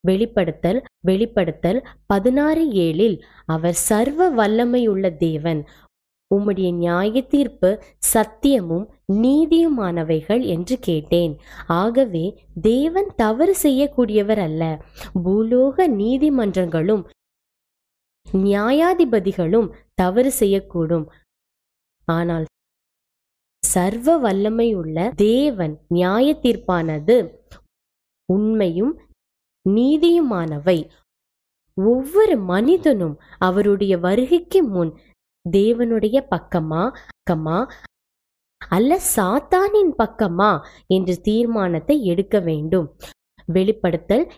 வெளிப்படுத்தல் 0.04 0.80
வெளிப்படுத்தல் 1.06 1.80
பதினாறு 2.06 2.64
ஏழில் 2.84 3.16
அவர் 3.46 3.76
சர்வ 3.88 4.28
வல்லமையுள்ள 4.30 5.16
தேவன் 5.16 5.60
உம்முடைய 6.34 6.70
நியாய 6.74 7.22
தீர்ப்பு 7.22 7.70
சத்தியமும் 8.14 8.86
நீதியுமானவைகள் 9.08 10.42
என்று 10.46 10.76
கேட்டேன். 10.78 11.34
ஆகவே 11.66 12.24
தேவன் 12.60 13.08
தவறு 13.16 13.54
செய்யக்கூடியவர் 13.62 14.38
அல்ல. 14.38 14.62
பூலோக 15.24 15.86
நீதிமன்றங்களும் 16.00 17.04
நியாயாதிபதிகளும் 18.26 19.68
தவறு 19.94 20.32
செய்யக்கூடும். 20.40 21.06
ஆனால் 22.08 22.46
சர்வ 23.62 24.08
வல்லமையுள்ள 24.20 25.12
தேவன் 25.14 25.74
நியாய 25.88 26.26
தீர்ப்பானது 26.42 27.16
உண்மையும் 28.28 28.94
நீதியுமானவை. 29.66 30.78
ஒவ்வொரு 31.74 32.36
மனிதனும் 32.36 33.16
அவருடைய 33.38 33.98
வருகைக்கு 33.98 34.60
முன் 34.64 34.92
தேவனுடைய 35.46 36.16
பக்கமா 36.30 36.82
பக்கமா 37.28 37.58
அல்ல 38.66 39.00
சாத்தானின் 39.16 39.92
பக்கமா 39.98 40.60
என்ற 40.86 41.14
தீர்மானத்தை 41.14 42.04
எடுக்க 42.04 42.40
வேண்டும். 42.40 42.96
வெளிப்படுத்தல் 43.46 44.30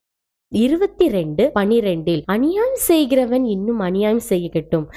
இருபத்தி 0.49 1.09
ரெண்டு 1.09 1.51
பனிரெண்டில் 1.55 2.23
அநியாயம் 2.27 2.75
செய்கிறவன் 2.75 3.45
இன்னும் 3.45 3.79
அநியாயம் 3.79 4.21
செய்யட்டும். 4.29 4.93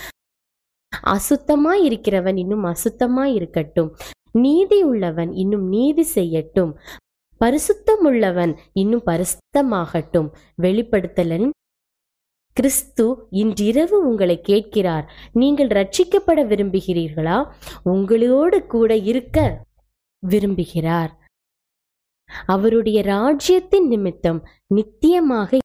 அசுத்தமாய் 1.06 1.84
இருக்கிறவன் 1.84 2.38
இன்னும் 2.38 2.66
அசுத்தமாய் 2.66 3.34
இருக்கட்டும். 3.34 3.96
நீதி 4.32 4.84
உள்ளவன் 4.84 5.34
இன்னும் 5.34 5.68
நீதி 5.68 6.08
செய்யட்டும். 6.16 6.74
பரிசுத்தம் 7.40 8.04
உள்ளவன் 8.04 8.58
இன்னும் 8.74 9.04
பரிசுத்தமாகட்டும். 9.06 10.30
வெளிப்படுத்தலன் 10.62 11.50
கிறிஸ்து 12.54 13.28
இன்றிரவு 13.30 14.10
உங்களை 14.10 14.42
கேட்கிறார். 14.42 15.12
நீங்கள் 15.34 15.68
ரட்சிக்கப்பட 15.68 16.42
விரும்புகிறீர்களா? 16.52 17.52
உங்களோடு 17.84 18.66
கூட 18.66 18.98
இருக்க 18.98 19.66
விரும்புகிறார். 20.28 21.10
அவருடைய 22.46 23.02
ராஜ்யத்தின் 23.02 23.88
நிமித்தம் 23.88 24.48
நித்தியமாக 24.68 25.58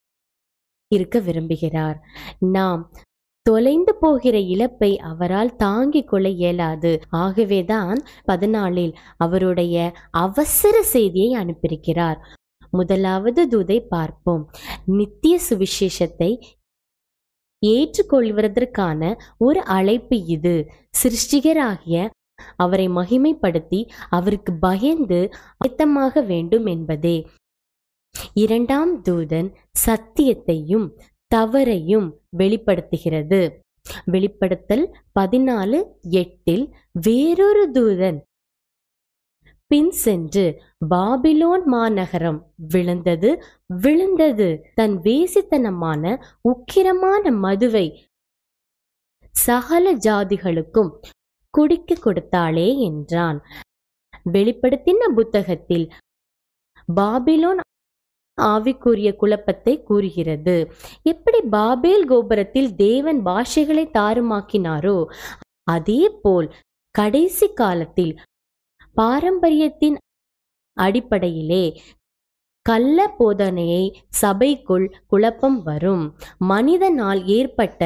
இருக்க 0.94 1.20
விரும்புகிறார். 1.20 1.98
நாம் 2.38 2.92
தொலைந்து 3.42 3.94
போகிற 3.94 4.38
இழப்பை 4.38 4.98
அவரால் 4.98 5.56
தாங்கிக் 5.56 6.08
கொள்ள 6.08 6.28
இயலாது. 6.28 7.00
ஆகவேதான் 7.10 8.02
பதினாலில் 8.26 8.94
அவருடைய 9.16 9.92
அவசர 10.10 10.82
செய்தியை 10.82 11.44
அனுப்பியிருக்கிறார். 11.44 12.16
முதலாவது 12.70 13.48
தூதை 13.48 13.80
பார்ப்போம். 13.88 14.50
நித்திய 14.84 15.40
சுவிசேஷத்தை 15.50 16.42
ஏற்றுக்கொள்வதற்கான 17.66 19.20
ஒரு 19.38 19.62
அழைப்பு 19.62 20.24
இது. 20.24 20.70
சிருஷ்டிகராகிய 21.02 22.10
அவரை 22.56 22.88
மகிமைப்படுத்தி 22.88 23.90
அவருக்கு 24.08 24.52
பயந்து 24.52 25.28
ஆயத்தமாக 25.56 26.26
வேண்டும் 26.26 26.66
என்பதே. 26.66 27.26
இரண்டாம் 28.34 29.02
தூதன் 29.02 29.54
சத்தியத்தையும் 29.86 30.98
தவறையும் 31.34 32.12
வெளிப்படுத்துகிறது. 32.30 33.60
வெளிப்படுத்தல் 34.04 34.96
பதினாலு 35.20 35.84
எட்டில் 36.00 36.74
வேறொரு 36.92 37.70
தூதன் 37.70 38.18
பின் 39.70 39.90
சென்று 39.90 40.44
பாபிலோன் 40.88 41.64
மாநகரம் 41.64 42.38
விழுந்தது 42.72 43.30
விழுந்தது. 43.82 44.48
தன் 44.74 44.94
வேசித்தனமான 44.98 46.02
உக்கிரமான 46.48 47.32
மதுவை 47.38 47.86
சகல 49.34 49.92
ஜாதிகளுக்கும் 50.06 50.90
குடிக்க 51.54 51.96
கொடுத்தாளே 52.04 52.68
என்றான். 52.78 53.38
வெளிப்படுத்தின 54.32 55.02
புத்தகத்தில் 55.14 55.86
பாபிலோன் 56.94 57.60
ஆவிக்குரிய 58.38 59.10
குழப்பத்தை 59.16 59.74
கூறுகிறது. 59.82 60.56
எப்படி 61.02 61.40
பாபேல் 61.50 62.06
கோபுரத்தில் 62.06 62.70
தேவன் 62.76 63.20
பாஷைகளை 63.24 63.84
தாறுமாக்கினாரோ 63.98 64.98
அதே 65.70 66.02
போல் 66.22 66.48
கடைசி 66.94 67.46
காலத்தில் 67.52 68.12
பாரம்பரியத்தின் 69.00 69.96
அடிப்படையிலே 70.76 71.64
கள்ள 72.66 72.98
போதனையை 73.18 73.84
சபைக்குள் 74.22 74.86
குழப்பம் 75.06 75.58
வரும். 75.62 76.04
மனிதனால் 76.50 77.20
ஏற்பட்ட 77.26 77.82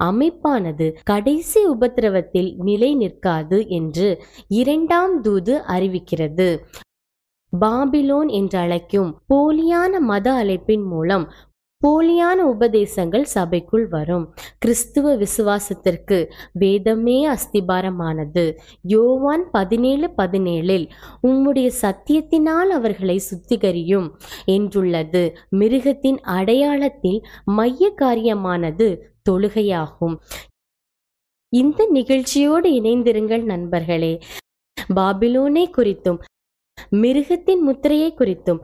அமைப்பானது 0.00 0.86
கடைசி 1.02 1.60
உபத்திரவத்தில் 1.66 2.50
நிலை 2.58 2.90
நிற்காது 2.94 3.58
என்று 3.68 4.08
இரண்டாம் 4.48 5.20
தூது 5.20 5.54
அறிவிக்கிறது. 5.68 6.48
பாபிலோன் 7.52 8.30
என்று 8.30 8.58
அழைக்கும் 8.58 9.10
போலியான 9.28 10.00
மத 10.00 10.26
அழைப்பின் 10.32 10.84
மூலம் 10.84 11.26
போலியான 11.86 12.38
உபதேசங்கள் 12.54 13.22
சபைக்குள் 13.34 13.88
வரும். 13.88 14.34
கிறிஸ்துவ 14.58 15.16
விசுவாசத்திற்கு 15.16 16.18
வேதமே 16.52 17.28
அஸ்திபாரமானது. 17.28 18.56
யோவான் 18.82 19.50
பதினேழு 19.50 20.10
பதினேழில் 20.18 20.90
உம்முடைய 21.22 21.70
சத்தியத்தினால் 21.82 22.70
அவர்களை 22.70 23.20
சுத்திகரியும் 23.28 24.08
என்றுள்ளது. 24.46 25.34
மிருகத்தின் 25.50 26.20
அடையாளத்தில் 26.20 27.20
மைய 27.44 27.94
காரியமானது 28.02 28.88
தொழுகையாகும். 29.30 30.16
இந்த 31.48 31.86
நிகழ்ச்சியோடு 31.90 32.70
இணைந்திருங்கள் 32.70 33.44
நண்பர்களே. 33.44 34.18
பாபிலோனை 34.94 35.64
குறித்தும் 35.76 36.20
மிருகத்தின் 36.90 37.60
முத்திரையை 37.60 38.14
குறித்தும் 38.14 38.60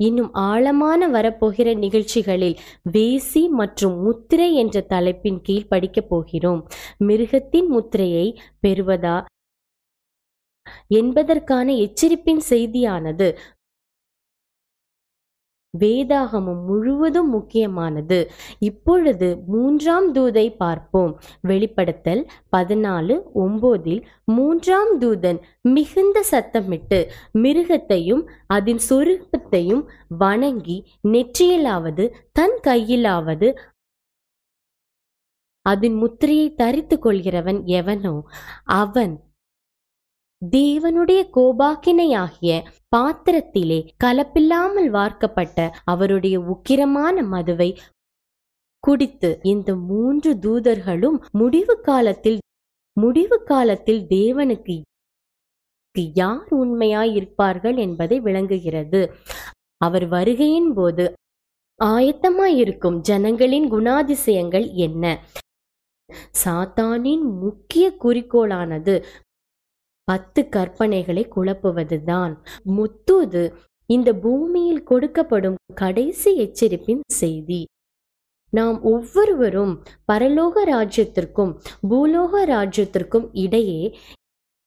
இன்னும் 0.00 0.32
ஆழமான 0.32 1.08
வரப்போகிற 1.08 1.68
நிகழ்ச்சிகளில் 1.76 2.56
வேசி 2.92 3.42
மற்றும் 3.50 3.94
முத்திரை 4.02 4.54
என்ற 4.54 4.80
தலைப்பின் 4.80 5.40
கீழ் 5.42 5.68
படிக்கப் 5.68 6.08
போகிறோம். 6.08 6.60
மிருகத்தின் 6.98 7.66
முத்திரையை 7.66 8.26
பெறுவதா 8.66 9.16
என்பதற்கான 10.88 11.72
எச்சரிப்பின் 11.72 12.42
செய்தியானது 12.50 13.28
வேதாகமம் 15.78 16.64
முழுவதும் 16.64 17.30
முக்கியமானது. 17.30 18.30
இப்பொழுது 18.58 19.38
மூன்றாம் 19.46 20.14
தூதை 20.14 20.56
பார்ப்போம். 20.56 21.20
வெளிப்படுத்தல் 21.40 22.26
பதினாலு 22.56 23.20
ஒன்போதில் 23.34 24.02
மூன்றாம் 24.24 25.00
தூதன் 25.00 25.38
மிகுந்த 25.62 26.24
சத்தமிட்டு 26.30 27.08
மிருகத்தையும் 27.38 28.22
அதன் 28.46 28.80
சொரூபத்தையும் 28.90 29.84
வணங்கி 30.18 30.78
நெற்றியிலாவது 31.08 32.12
தன் 32.32 32.58
கையிலாவது 32.66 33.56
அதன் 35.62 35.94
முத்திரையை 35.94 36.54
தரித்து 36.54 36.98
கொள்கிறவன் 37.04 37.64
எவனோ 37.64 38.22
அவன் 38.64 39.14
தேவனுடைய 40.44 41.20
கோபாக்கினையாகிய 41.34 42.68
பாத்திரத்திலே 42.96 43.78
கலப்பில்லாமல் 44.04 44.88
வார்க்கப்பட்ட 44.88 45.76
அவருடைய 45.84 46.40
உக்கிரமான 46.40 47.26
மதுவை 47.26 47.78
குடித்து 48.78 49.38
இந்த 49.42 49.76
மூன்று 49.76 50.34
தூதர்களும் 50.34 51.18
முடிவு 51.32 51.80
காலத்தில் 51.80 52.38
முடிவு 53.00 53.42
காலத்தில் 53.42 54.02
தேவனுக்கு 54.08 54.80
யார் 56.14 56.48
உண்மையாய் 56.50 57.14
இருப்பார்கள் 57.14 57.76
என்பதை 57.76 58.20
விளங்குகிறது. 58.20 59.14
அவர் 59.76 60.08
வருகையின் 60.08 60.72
போது 60.74 61.12
ஆயத்தமாயிருக்கும் 61.84 62.98
ஜனங்களின் 63.00 63.72
குணாதிசயங்கள் 63.72 64.72
என்ன? 64.72 65.04
சாத்தானின் 66.44 67.24
முக்கிய 67.40 67.96
குறிக்கோளானது 68.00 69.04
பத்து 70.08 70.48
கற்பனைகளை 70.56 71.24
குழப்புவதுதான். 71.36 72.32
முத்தூது 72.76 73.42
இந்த 73.86 74.12
பூமியில் 74.14 74.84
கொடுக்கப்படும் 74.90 75.54
கடைசி 75.74 76.30
எச்சரிப்பின் 76.36 77.02
செய்தி. 77.12 77.60
நாம் 78.52 78.82
ஒவ்வொருவரும் 78.82 79.72
பரலோக 80.12 80.64
ராஜ்யத்திற்கும் 80.64 81.52
பூலோக 81.88 82.42
ராஜ்யத்திற்கும் 82.46 83.26
இடையே 83.32 83.82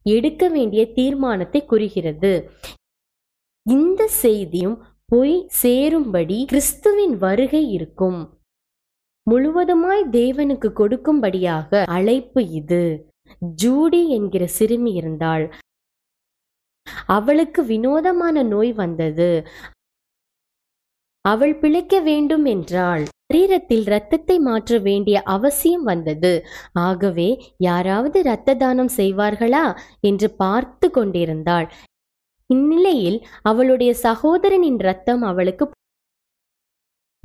எடுக்க 0.06 0.43
வேண்டிய 0.47 0.82
தீர்மானத்தை 0.93 1.65
குறிக்கிறது 1.65 2.34
இந்த 3.65 4.08
செய்தியும் 4.08 4.78
போய் 5.06 5.36
சேரும்படி 5.62 6.38
கிறிஸ்துவின் 6.45 7.17
வருகை 7.17 7.63
இருக்கும். 7.71 8.19
முழுவதுமாய் 9.28 10.04
தேவனுக்கு 10.12 10.69
கொடுக்கும்படியாக 10.80 11.84
அழைப்பு 11.97 12.41
இது. 12.49 12.84
ஜூடி 13.55 14.09
என்கிற 14.09 14.47
சிறுமி 14.47 14.93
இருந்தாள். 14.93 15.45
அவளுக்கு 17.05 17.61
வினோதமான 17.65 18.43
நோய் 18.43 18.73
வந்தது. 18.73 19.31
அவள் 21.21 21.55
பிழைக்க 21.55 21.95
வேண்டும் 21.99 22.45
என்றாள். 22.45 23.03
சரீரத்தில் 23.33 23.83
இரத்தத்தை 23.85 24.39
மாற்ற 24.39 24.77
வேண்டிய 24.77 25.21
அவசியம் 25.21 25.83
வந்தது. 25.83 26.33
ஆகவே 26.79 27.29
யாராவது 27.57 28.19
இரத்த 28.19 28.55
தானம் 28.55 28.91
செய்வார்களா 28.97 29.65
என்று 29.99 30.29
பார்த்து 30.31 30.91
கொண்டிருந்தாள். 30.91 31.67
இந்நிலையில் 32.49 33.19
அவளுடைய 33.41 33.91
சகோதரனின் 34.03 34.79
ரத்தம் 34.79 35.21
அவளுக்கு 35.21 35.65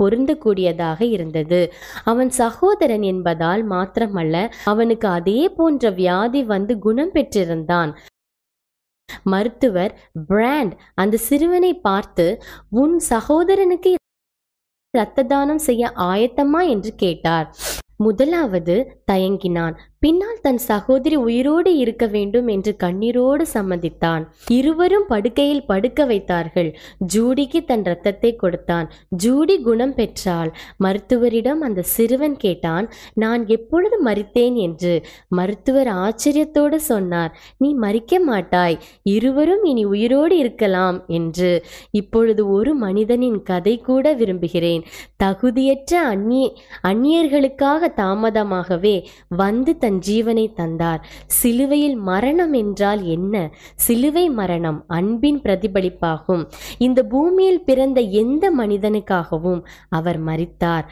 பொருந்தக்கூடியதாக 0.02 1.02
இருந்தது. 1.02 1.72
அவன் 2.04 2.30
சகோதரன் 2.30 3.02
என்பதால் 3.02 3.68
மாத்திரமல்ல 3.68 4.52
அவனுக்கு 4.64 5.08
அதே 5.08 5.48
போன்ற 5.48 5.90
வியாதி 5.90 6.44
வந்து 6.44 6.78
குணம் 6.78 7.12
பெற்றிருந்தான். 7.12 7.96
மருத்துவர் 9.24 9.98
பிராண்ட் 10.26 10.74
அந்த 10.94 11.16
சிறுவனை 11.16 11.72
பார்த்து 11.80 12.42
உன் 12.70 13.00
சகோதரனுக்கு 13.10 13.94
இரத்த 14.90 15.22
தானம் 15.22 15.58
செய்ய 15.58 15.92
ஆயத்தமா? 15.96 16.68
என்று 16.68 16.94
கேட்டார். 16.94 17.56
முதலாவது 17.96 19.02
தயங்கினான். 19.12 19.74
பின்னால் 20.04 20.40
தன் 20.42 20.58
சகோதரி 20.58 21.16
உயிரோடு 21.16 21.76
இருக்க 21.76 22.06
வேண்டும் 22.06 22.46
என்று 22.46 22.76
கண்ணீரோடு 22.82 23.44
சம்மதித்தான். 23.52 24.22
இருவரும் 24.48 25.06
படுக்கையில் 25.08 25.66
படுக்க 25.66 26.04
வைத்தார்கள். 26.04 26.76
ஜூடிக்கு 27.14 27.64
தன் 27.64 27.84
ரத்தத்தை 27.84 28.36
கொடுத்தான். 28.36 28.90
ஜூடி 29.08 29.60
குணம் 29.60 29.94
பெற்றாள். 29.94 30.50
மருத்துவரிடம் 30.84 31.60
அந்த 31.60 31.82
சிறுவன் 31.82 32.36
கேட்டான் 32.36 32.88
நான் 33.14 33.46
எப்பொழுது 33.46 33.98
மறித்தேன் 34.04 34.54
என்று. 34.54 35.04
மருத்துவர் 35.28 35.86
ஆச்சரியத்தோடு 35.86 36.74
சொன்னார் 36.74 37.38
நீ 37.58 37.74
மறிக்க 37.74 38.20
மாட்டாய். 38.26 38.78
இருவரும் 39.02 39.64
இனி 39.64 39.84
உயிரோடு 39.84 40.36
இருக்கலாம் 40.36 41.04
என்று. 41.06 41.64
இப்பொழுது 41.90 42.50
ஒரு 42.50 42.74
மனிதனின் 42.74 43.42
கதை 43.42 43.80
கூட 43.80 44.12
விரும்புகிறேன். 44.12 44.84
தகுதியற்ற 45.24 45.94
அந்நிய 45.94 46.52
அந்நியர்களுக்காக 46.82 47.92
தாமதமாகவே 47.96 48.96
வந்து 49.28 49.78
தன் 49.78 49.92
தன் 49.94 50.02
ஜீவனை 50.06 50.54
தந்தார். 50.54 51.06
சிலுவையில் 51.26 51.96
மரணம் 51.96 52.52
என்றால் 52.52 53.02
என்ன? 53.04 53.50
சிலுவை 53.76 54.30
மரணம் 54.30 54.84
அன்பின் 54.88 55.40
பிரதிபலிப்பாகும். 55.40 56.50
இந்த 56.78 57.02
பூமியில் 57.02 57.64
பிறந்த 57.64 58.00
எந்த 58.00 58.54
மனிதனுக்காகவும் 58.58 59.64
அவர் 59.88 60.20
மறித்தார் 60.24 60.84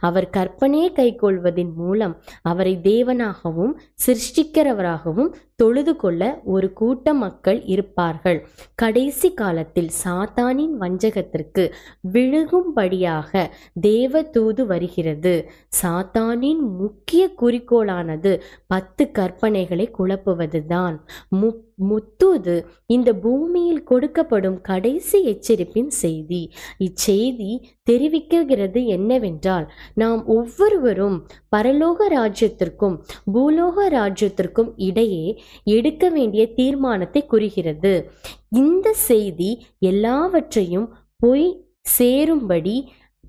அவர் 0.00 0.30
கற்பனையை 0.30 0.88
கைக்கொள்வதின் 0.92 1.74
மூலம் 1.74 2.22
அவரை 2.42 2.78
தேவனாகவும் 2.82 3.74
சிருஷ்டிக்கிறவராகவும் 4.06 5.34
தொழுது 5.56 5.96
கொள்ள 5.96 6.40
ஒரு 6.44 6.72
கூட்ட 6.72 7.14
மக்கள் 7.14 7.62
இருப்பார்கள். 7.64 8.46
கடைசி 8.74 9.32
காலத்தில் 9.32 9.90
சாத்தானின் 10.04 10.74
வஞ்சகத்திற்கு 10.80 11.64
விழுகும்படியாக 12.12 13.50
தேவ 13.80 14.22
தூது 14.22 14.66
வருகிறது. 14.66 15.34
சாத்தானின் 15.82 16.62
முக்கிய 16.80 17.34
குறிக்கோளானது 17.42 18.40
பத்து 18.66 19.10
கற்பனைகளை 19.18 19.86
குழப்புவதுதான். 19.98 20.96
மு 21.28 21.50
முத்தூது 21.88 22.52
இந்த 22.86 23.12
பூமியில் 23.12 23.86
கொடுக்கப்படும் 23.90 24.60
கடைசி 24.60 25.18
எச்சரிப்பின் 25.24 25.90
செய்தி. 26.02 26.52
இச்செய்தி 26.78 27.52
தெரிவிக்கிறது 27.90 28.86
என்னவென்றால் 28.86 29.66
நாம் 29.94 30.26
ஒவ்வொருவரும் 30.26 31.16
பரலோக 31.56 32.06
ராஜ்யத்திற்கும் 32.14 32.96
பூலோக 33.32 33.86
ராஜ்யத்திற்கும் 33.90 34.70
இடையே 34.76 35.26
எடுக்க 35.64 36.08
வேண்டிய 36.08 36.52
தீர்மானத்தை 36.54 37.26
குறிக்கிறது 37.26 38.10
இந்த 38.48 38.92
செய்தி 38.92 39.66
எல்லாவற்றையும் 39.78 40.94
போய் 41.18 41.48
சேரும்படி 41.80 42.76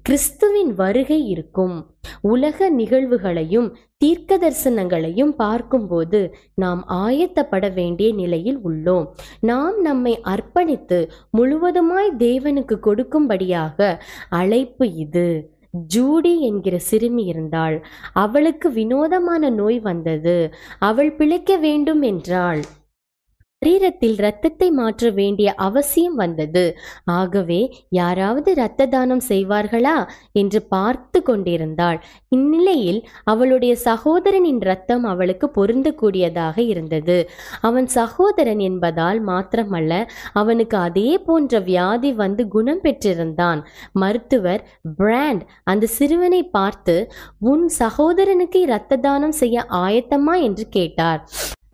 கிறிஸ்துவின் 0.02 0.74
வருகை 0.76 1.28
இருக்கும். 1.28 1.76
உலக 2.22 2.72
நிகழ்வுகளையும் 2.72 3.74
தீர்க்க 3.98 4.38
தரிசனங்களையும் 4.38 5.32
பார்க்கும்போது 5.36 6.36
நாம் 6.56 6.82
ஆயத்தப்பட 6.90 7.74
வேண்டிய 7.74 8.14
நிலையில் 8.14 8.60
உள்ளோம். 8.66 9.06
நாம் 9.40 9.82
நம்மை 9.82 10.20
அர்ப்பணித்து 10.24 11.00
முழுவதுமாய் 11.38 12.12
தேவனுக்கு 12.18 12.78
கொடுக்கும்படியாக 12.88 13.98
அழைப்பு 14.30 14.94
இது. 14.94 15.55
ஜூடி 15.76 16.42
என்கிற 16.42 16.80
சிறுமி 16.80 17.24
இருந்தாள். 17.24 17.86
அவளுக்கு 18.14 18.72
வினோதமான 18.72 19.50
நோய் 19.50 19.80
வந்தது. 19.80 20.54
அவள் 20.80 21.16
பிழைக்க 21.16 21.58
வேண்டும் 21.58 22.02
என்றாள். 22.02 22.62
சரீரத்தில் 23.62 24.18
இரத்தத்தை 24.18 24.72
மாற்ற 24.72 25.10
வேண்டிய 25.10 25.54
அவசியம் 25.54 26.16
வந்தது. 26.16 26.64
ஆகவே 27.06 27.60
யாராவது 27.90 28.52
இரத்த 28.52 28.86
தானம் 28.86 29.22
செய்வார்களா 29.30 29.96
என்று 30.32 30.62
பார்த்து 30.64 31.24
கொண்டிருந்தாள். 31.24 32.00
இந்நிலையில் 32.30 33.00
அவளுடைய 33.24 33.76
சகோதரனின் 33.86 34.62
இரத்தம் 34.62 35.04
அவளுக்கு 35.04 35.50
பொருந்தக்கூடியதாக 35.56 36.58
இருந்தது. 36.58 37.18
அவன் 37.62 37.88
சகோதரன் 37.88 38.60
என்பதால் 38.60 39.22
மாத்திரமல்ல 39.24 39.94
அவனுக்கு 40.34 40.78
அதே 40.78 41.18
போன்ற 41.18 41.60
வியாதி 41.60 42.14
வந்து 42.14 42.48
குணம் 42.48 42.82
பெற்றிருந்தான். 42.82 43.62
மருத்துவர் 43.94 44.64
பிராண்ட் 44.98 45.44
அந்த 45.64 45.86
சிறுவனை 45.88 46.44
பார்த்து 46.44 46.98
உன் 47.40 47.68
சகோதரனுக்கு 47.80 48.60
இரத்த 48.60 48.98
தானம் 48.98 49.38
செய்ய 49.42 49.66
ஆயத்தமா? 49.86 50.36
என்று 50.42 50.68
கேட்டார். 50.70 51.22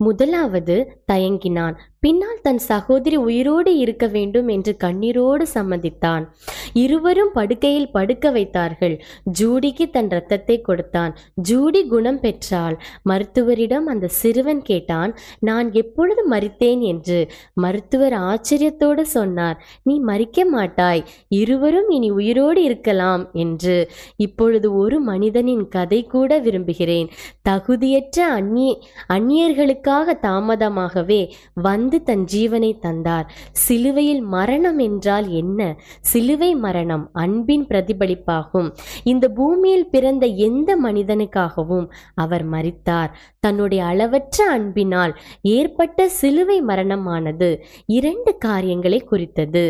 முதலாவது 0.02 0.76
தயங்கினான். 1.12 1.76
பின்னால் 2.02 2.40
தன் 2.42 2.58
சகோதரி 2.58 3.16
உயிரோடு 3.16 3.72
இருக்க 3.76 4.04
வேண்டும் 4.06 4.48
என்று 4.48 4.72
கண்ணீரோடு 4.84 5.44
சம்மதித்தான். 5.54 6.24
இருவரும் 6.72 7.30
படுக்கையில் 7.32 7.90
படுக்க 7.90 8.30
வைத்தார்கள். 8.30 8.94
ஜூடிக்கு 9.40 9.84
தன் 9.90 10.08
ரத்தத்தை 10.08 10.60
கொடுத்தான். 10.60 11.12
ஜூடி 11.34 11.82
குணம் 11.86 12.20
பெற்றாள். 12.20 12.76
மருத்துவரிடம் 13.10 13.86
அந்த 13.86 14.10
சிறுவன் 14.20 14.62
கேட்டான் 14.62 15.12
நான் 15.40 15.72
எப்பொழுது 15.72 16.24
மறித்தேன் 16.30 16.82
என்று. 16.92 17.30
மருத்துவர் 17.54 18.16
ஆச்சரியத்தோடு 18.30 19.04
சொன்னார் 19.16 19.56
நீ 19.82 19.94
மறிக்க 20.06 20.46
மாட்டாய். 20.50 21.04
இருவரும் 21.28 21.90
இனி 21.90 22.10
உயிரோடு 22.10 22.62
இருக்கலாம் 22.62 23.24
என்று. 23.44 23.76
இப்பொழுது 24.16 24.70
ஒரு 24.76 25.00
மனிதனின் 25.00 25.64
கதை 25.68 26.02
கூட 26.06 26.38
விரும்புகிறேன். 26.38 27.08
தகுதியற்ற 27.48 28.20
அந்நிய 28.38 28.72
அந்நியர்களுக்காக 29.08 30.18
தாமதமாகவே 30.22 31.22
வந்து 31.62 31.90
வந்து 31.92 32.02
தன் 32.10 32.24
ஜீவனை 32.32 32.78
தந்தார். 32.78 33.26
சிலுவையில் 33.52 34.20
மரணம் 34.34 34.78
என்றால் 34.78 35.26
என்ன? 35.30 35.60
சிலுவை 36.00 36.54
மரணம் 36.54 37.04
அன்பின் 37.12 37.66
பிரதிபலிப்பாகும். 37.66 38.68
இந்த 39.04 39.28
பூமியில் 39.28 39.88
பிறந்த 39.90 40.26
எந்த 40.46 40.76
மனிதனுக்காகவும் 40.84 41.86
அவர் 42.14 42.44
மறித்தார் 42.50 43.12
தன்னுடைய 43.40 43.84
அளவற்ற 43.84 44.38
அன்பினால் 44.50 45.14
ஏற்பட்ட 45.42 46.08
சிலுவை 46.08 46.58
மரணமானது 46.62 47.50
இரண்டு 47.86 48.32
காரியங்களை 48.38 49.00
குறித்தது. 49.00 49.66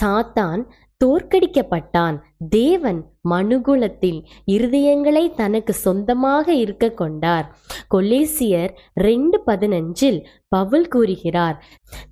சாத்தான் 0.00 0.62
தோற்கடிக்கப்பட்டான். 1.04 2.16
தேவன் 2.48 3.00
மனுகுலத்தில் 3.30 4.18
இருதயங்களை 4.46 5.34
தனக்கு 5.34 5.72
சொந்தமாக 5.72 6.52
இருக்க 6.52 6.90
கொண்டார். 6.90 7.46
கொலேசியர் 7.94 8.72
ரெண்டு 8.94 9.42
பதினஞ்சில் 9.46 10.18
பவுல் 10.48 10.88
கூறுகிறார் 10.88 11.56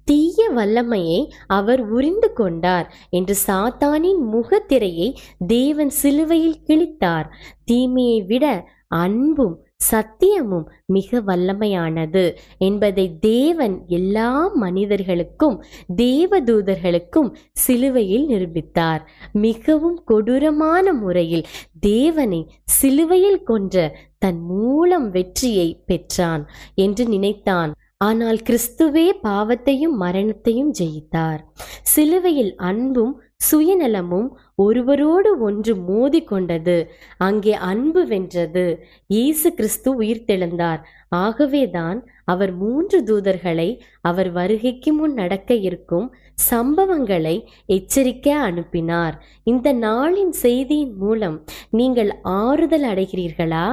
தீய 0.05 0.49
வல்லமையை 0.55 1.21
அவர் 1.47 1.83
உரிந்து 1.89 2.33
கொண்டார் 2.33 2.89
என்று 3.11 3.37
சாத்தானின் 3.47 4.23
முகத்திரையை 4.35 5.09
தேவன் 5.47 5.93
சிலுவையில் 6.03 6.63
கிழித்தார். 6.67 7.29
தீமையை 7.65 8.23
விட 8.23 8.47
அன்பும் 8.89 9.66
சத்தியமும் 9.81 10.67
மிக 10.87 11.21
வல்லமையானது 11.21 12.37
என்பதை 12.59 13.19
தேவன் 13.21 13.85
எல்லா 13.87 14.51
மனிதர்களுக்கும் 14.55 15.63
தேவதூதர்களுக்கும் 15.97 17.31
சிலுவையில் 17.53 18.27
நிரூபித்தார். 18.27 19.03
மிகவும் 19.33 19.99
கொடூரமான 20.05 20.93
முறையில் 20.93 21.47
தேவனை 21.81 22.41
சிலுவையில் 22.65 23.43
கொன்ற 23.43 23.97
தன் 24.19 24.41
மூலம் 24.43 25.11
வெற்றியை 25.11 25.83
பெற்றான் 25.87 26.45
என்று 26.75 27.05
நினைத்தான். 27.07 27.73
ஆனால் 27.99 28.39
கிறிஸ்துவே 28.49 29.05
பாவத்தையும் 29.23 29.95
மரணத்தையும் 29.97 30.73
ஜெயித்தார். 30.79 31.39
சிலுவையில் 31.83 32.53
அன்பும் 32.57 33.15
சுயநலமும் 33.41 34.29
ஒருவரோடு 34.55 35.31
ஒன்று 35.39 35.73
மோதிக்கொண்டது. 35.89 36.77
அங்கே 37.19 37.53
அன்பு 37.53 38.07
வென்றது. 38.07 38.65
இயேசு 39.07 39.55
கிறிஸ்து 39.55 40.03
உயிர்த்தெழுந்தார். 40.03 40.81
ஆகவேதான் 41.09 41.99
அவர் 42.25 42.53
மூன்று 42.57 42.99
தூதர்களை 43.05 43.81
அவர் 44.01 44.31
வருகைக்கு 44.33 44.93
முன் 44.93 45.13
நடக்க 45.13 45.55
இருக்கும் 45.55 46.15
சம்பவங்களை 46.51 47.37
எச்சரிக்க 47.67 48.29
அனுப்பினார். 48.49 49.15
இந்த 49.45 49.73
நாளின் 49.73 50.35
செய்தியின் 50.45 50.97
மூலம் 50.97 51.45
நீங்கள் 51.71 52.11
ஆறுதல் 52.23 52.85
அடைகிறீர்களா? 52.85 53.67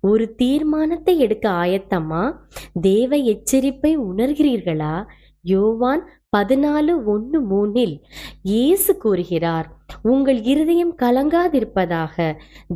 ஒரு 0.00 0.34
தீர்மானத்தை 0.34 1.18
எடுக்க 1.18 1.50
ஆயத்தமா? 1.50 2.24
தேவ 2.80 3.16
எச்சரிப்பை 3.16 3.92
உணர்கிறீர்களா? 4.10 5.04
யோவான் 5.40 6.04
பதினாலு 6.36 6.94
ஒன்று 7.04 7.40
மூணில் 7.50 7.96
இயேசு 8.42 8.96
கூறுகிறார் 8.96 9.74
உங்கள் 10.02 10.42
இருதயம் 10.42 10.94
கலங்காதிருப்பதாக. 11.02 12.16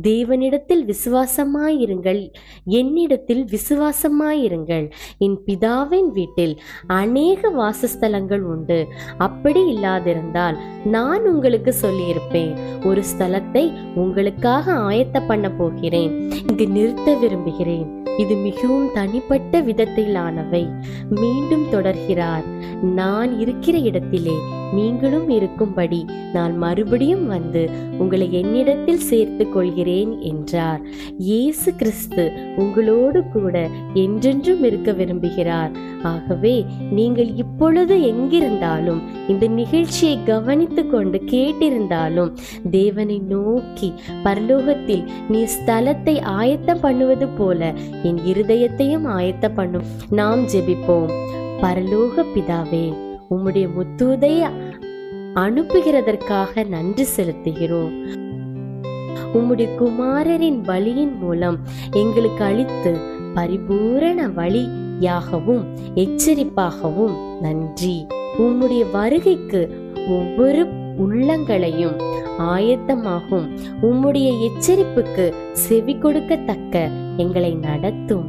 தேவனிடத்தில் 0.03 0.83
விசுவாசமாயிருங்கள். 0.91 2.21
என்னிடத்தில் 2.65 3.43
விசுவாசமாயிருங்கள். 3.55 4.85
என் 5.17 5.37
பிதாவின் 5.45 6.09
வீட்டில் 6.11 6.61
அநேக 6.87 7.51
வாசஸ்தலங்கள் 7.51 8.43
உண்டு. 8.53 8.87
அப்படி 9.17 9.61
இல்லாதிருந்தால் 9.73 10.57
நான் 10.85 11.23
உங்களுக்கு 11.27 11.73
சொல்லியிருப்பேன். 11.81 12.53
ஒரு 12.85 13.03
ஸ்தலத்தை 13.11 13.65
உங்களுக்காக 13.95 14.73
ஆயத்த 14.73 15.27
பண்ண 15.27 15.49
போகிறேன். 15.51 16.13
இங்கு 16.49 16.67
நிறுத்த 16.67 17.15
விரும்புகிறேன். 17.15 17.89
இது 18.17 18.35
மிகவும் 18.35 18.89
தனிப்பட்ட 18.93 19.61
விதத்திலானவை. 19.61 20.63
மீண்டும் 21.09 21.65
தொடர்கிறார் 21.71 22.47
நான் 22.81 23.39
இருக்கிற 23.51 23.77
இடத்திலே 23.89 24.35
நீங்களும் 24.77 25.29
இருக்கும்படி 25.35 25.99
நான் 26.35 26.53
மறுபடியும் 26.57 27.23
வந்து 27.27 27.61
உங்களை 27.97 28.27
என்னிடத்தில் 28.39 29.01
சேர்த்து 29.07 29.45
கொள்கிறேன் 29.49 30.11
என்றார். 30.29 30.81
இயேசு 31.29 31.69
கிறிஸ்து 31.79 32.23
உங்களோடு 32.57 33.21
கூட 33.33 33.55
என்றென்றும் 34.03 34.63
இருக்க 34.69 34.91
விரும்புகிறார். 34.91 35.73
ஆகவே 36.03 36.53
நீங்கள் 36.91 37.31
இப்பொழுது 37.35 37.97
எங்கிருந்தாலும் 38.11 39.01
இந்த 39.27 39.47
நிகழ்ச்சியை 39.59 40.15
கவனித்து 40.31 40.85
கொண்டு 40.87 41.19
கேட்டிருந்தாலும் 41.33 42.31
தேவனை 42.71 43.19
நோக்கி 43.35 43.91
பரலோகத்தில் 44.25 45.05
நீ 45.29 45.43
ஸ்தலத்தை 45.57 46.17
ஆயத்தம் 46.39 46.83
பண்ணுவது 46.87 47.29
போல 47.41 47.73
என் 48.03 48.21
இருதயத்தையும் 48.33 49.07
ஆயத்த 49.19 49.47
பண்ணும். 49.59 49.87
நாம் 50.21 50.43
ஜெபிப்போம். 50.53 51.13
பரலோக 51.65 52.23
பிதாவே 52.35 52.85
உம்முடைய 53.33 53.65
முத்துதைய 53.75 54.41
அனுப்புகிறதற்காக 55.43 56.63
நன்றி 56.67 57.05
செலுத்துகிறோம். 57.15 57.93
உம்முடைய 59.37 59.67
குமாரரின் 59.79 60.61
வழியின் 60.61 61.13
மூலம் 61.17 61.57
எங்களுக்கு 61.91 62.43
அளித்து 62.43 62.91
பரிபூரண 63.35 64.27
வழியாகவும் 64.39 65.63
எச்சரிப்பாகவும் 66.03 67.15
நன்றி. 67.41 67.95
உம்முடைய 68.45 68.83
வருகைக்கு 68.91 69.61
ஒவ்வொரு 70.17 70.63
உள்ளங்களையும் 71.03 71.97
ஆயத்தமாகும் 72.53 73.47
உம்முடைய 73.81 74.29
எச்சரிப்புக்கு 74.47 75.25
செவி 75.51 75.95
கொடுக்கத்தக்க 75.95 76.89
எங்களை 77.17 77.53
நடத்தும். 77.67 78.27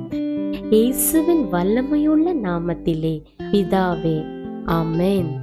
இயேசுவின் 0.70 1.44
வல்லமையுள்ள 1.52 2.28
நாமத்திலே 2.46 3.14
பிதாவே 3.52 4.16
ஆமேன். 4.66 5.40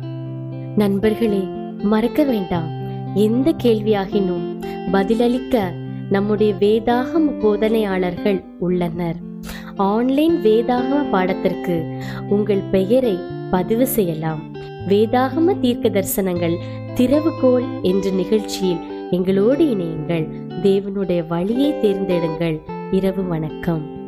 நண்பர்களே 0.76 1.44
மறக்க 1.84 2.24
வேண்டாம். 2.24 2.68
எந்த 3.16 3.54
கேள்வியாகினும் 3.64 4.64
பதிலளிக்க 4.92 5.72
நம்முடைய 6.10 6.54
வேதாகம 6.54 7.30
போதனையாளர்கள் 7.42 8.44
உள்ளனர். 8.60 9.16
ஆன்லைன் 9.76 10.42
வேதாகம 10.44 11.10
பாடத்திற்கு 11.12 12.02
உங்கள் 12.30 12.62
பெயரை 12.72 13.18
பதிவு 13.52 13.88
செய்யலாம். 13.88 14.40
வேதாகம 14.88 15.60
தீர்க்க 15.60 15.90
தரிசனங்கள் 15.90 16.58
திறவுகோல் 16.96 17.82
என்ற 17.82 18.10
நிகழ்ச்சியில் 18.10 19.12
எங்களோடு 19.12 19.66
இணையுங்கள். 19.66 20.28
தேவனுடைய 20.64 21.28
வழியை 21.28 21.72
தேர்ந்தெடுங்கள். 21.72 22.62
இரவு 22.92 23.24
வணக்கம். 23.24 23.99